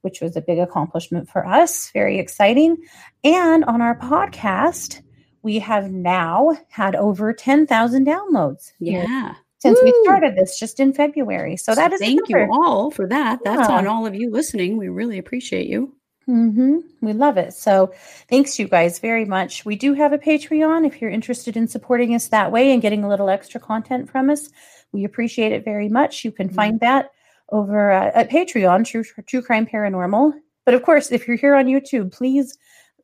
which 0.00 0.20
was 0.20 0.36
a 0.36 0.40
big 0.40 0.58
accomplishment 0.58 1.28
for 1.28 1.46
us. 1.46 1.90
Very 1.92 2.18
exciting. 2.18 2.76
And 3.22 3.64
on 3.64 3.82
our 3.82 3.98
podcast, 3.98 5.02
we 5.42 5.58
have 5.58 5.90
now 5.90 6.56
had 6.68 6.96
over 6.96 7.32
10,000 7.32 8.06
downloads. 8.06 8.72
Yeah 8.78 9.34
since 9.62 9.78
Woo! 9.80 9.84
we 9.84 9.94
started 10.02 10.34
this 10.34 10.58
just 10.58 10.80
in 10.80 10.92
February. 10.92 11.56
So, 11.56 11.72
so 11.72 11.76
that 11.76 11.92
is 11.92 12.00
thank 12.00 12.28
you 12.28 12.48
all 12.50 12.90
for 12.90 13.06
that. 13.06 13.38
That's 13.44 13.68
yeah. 13.68 13.76
on 13.76 13.86
all 13.86 14.06
of 14.06 14.14
you 14.16 14.28
listening. 14.28 14.76
We 14.76 14.88
really 14.88 15.18
appreciate 15.18 15.68
you. 15.68 15.94
Mm-hmm. 16.28 16.78
We 17.00 17.12
love 17.12 17.36
it. 17.36 17.52
So 17.54 17.92
thanks 18.28 18.58
you 18.58 18.66
guys 18.66 18.98
very 18.98 19.24
much. 19.24 19.64
We 19.64 19.76
do 19.76 19.94
have 19.94 20.12
a 20.12 20.18
Patreon 20.18 20.84
if 20.84 21.00
you're 21.00 21.10
interested 21.10 21.56
in 21.56 21.68
supporting 21.68 22.12
us 22.12 22.26
that 22.28 22.50
way 22.50 22.72
and 22.72 22.82
getting 22.82 23.04
a 23.04 23.08
little 23.08 23.30
extra 23.30 23.60
content 23.60 24.10
from 24.10 24.30
us. 24.30 24.48
We 24.90 25.04
appreciate 25.04 25.52
it 25.52 25.64
very 25.64 25.88
much. 25.88 26.24
You 26.24 26.32
can 26.32 26.48
mm-hmm. 26.48 26.56
find 26.56 26.80
that 26.80 27.12
over 27.50 27.92
uh, 27.92 28.10
at 28.14 28.30
Patreon, 28.30 28.84
True 28.84 29.04
True 29.26 29.42
Crime 29.42 29.66
Paranormal. 29.66 30.32
But 30.64 30.74
of 30.74 30.82
course, 30.82 31.12
if 31.12 31.28
you're 31.28 31.36
here 31.36 31.54
on 31.54 31.66
YouTube, 31.66 32.12
please 32.12 32.58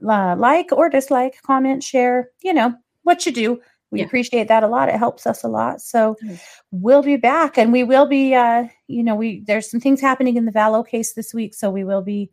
uh, 0.05 0.35
like 0.37 0.73
or 0.73 0.89
dislike, 0.89 1.41
comment, 1.43 1.85
share. 1.85 2.31
You 2.43 2.53
know 2.53 2.75
what 3.05 3.27
you 3.27 3.33
do. 3.33 3.61
We 3.91 4.01
yeah. 4.01 4.07
appreciate 4.07 4.49
that 4.49 4.63
a 4.63 4.69
lot. 4.69 4.89
It 4.89 4.97
helps 4.97 5.27
us 5.27 5.45
a 5.45 5.49
lot. 5.49 5.81
So 5.81 6.17
mm-hmm. 6.23 6.35
we'll 6.71 7.03
be 7.03 7.17
back 7.17 7.57
and 7.57 7.73
we 7.73 7.85
will 7.85 8.07
be 8.07 8.35
uh, 8.35 8.65
you 8.87 9.03
know, 9.03 9.15
we 9.15 9.41
there's 9.47 9.71
some 9.71 9.81
things 9.81 10.01
happening 10.01 10.37
in 10.37 10.45
the 10.45 10.53
Vallow 10.53 10.87
case 10.87 11.15
this 11.15 11.33
week, 11.33 11.55
so 11.55 11.71
we 11.71 11.85
will 11.85 12.03
be 12.03 12.31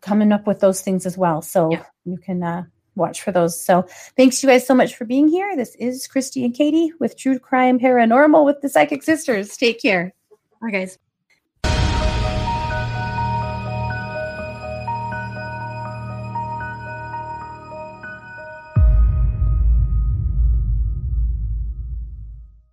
coming 0.00 0.32
up 0.32 0.46
with 0.46 0.60
those 0.60 0.80
things 0.80 1.06
as 1.06 1.16
well. 1.18 1.42
So 1.42 1.72
yeah. 1.72 1.84
you 2.04 2.18
can 2.18 2.42
uh 2.42 2.64
watch 2.94 3.22
for 3.22 3.32
those. 3.32 3.60
So 3.60 3.86
thanks 4.16 4.42
you 4.42 4.48
guys 4.48 4.66
so 4.66 4.74
much 4.74 4.96
for 4.96 5.04
being 5.04 5.28
here. 5.28 5.56
This 5.56 5.74
is 5.76 6.06
Kristi 6.06 6.44
and 6.44 6.54
Katie 6.54 6.92
with 7.00 7.16
True 7.16 7.38
Crime 7.38 7.78
Paranormal 7.78 8.44
with 8.44 8.60
the 8.60 8.68
Psychic 8.68 9.02
Sisters. 9.02 9.56
Take 9.56 9.80
care. 9.80 10.14
Bye 10.60 10.70
guys. 10.70 10.98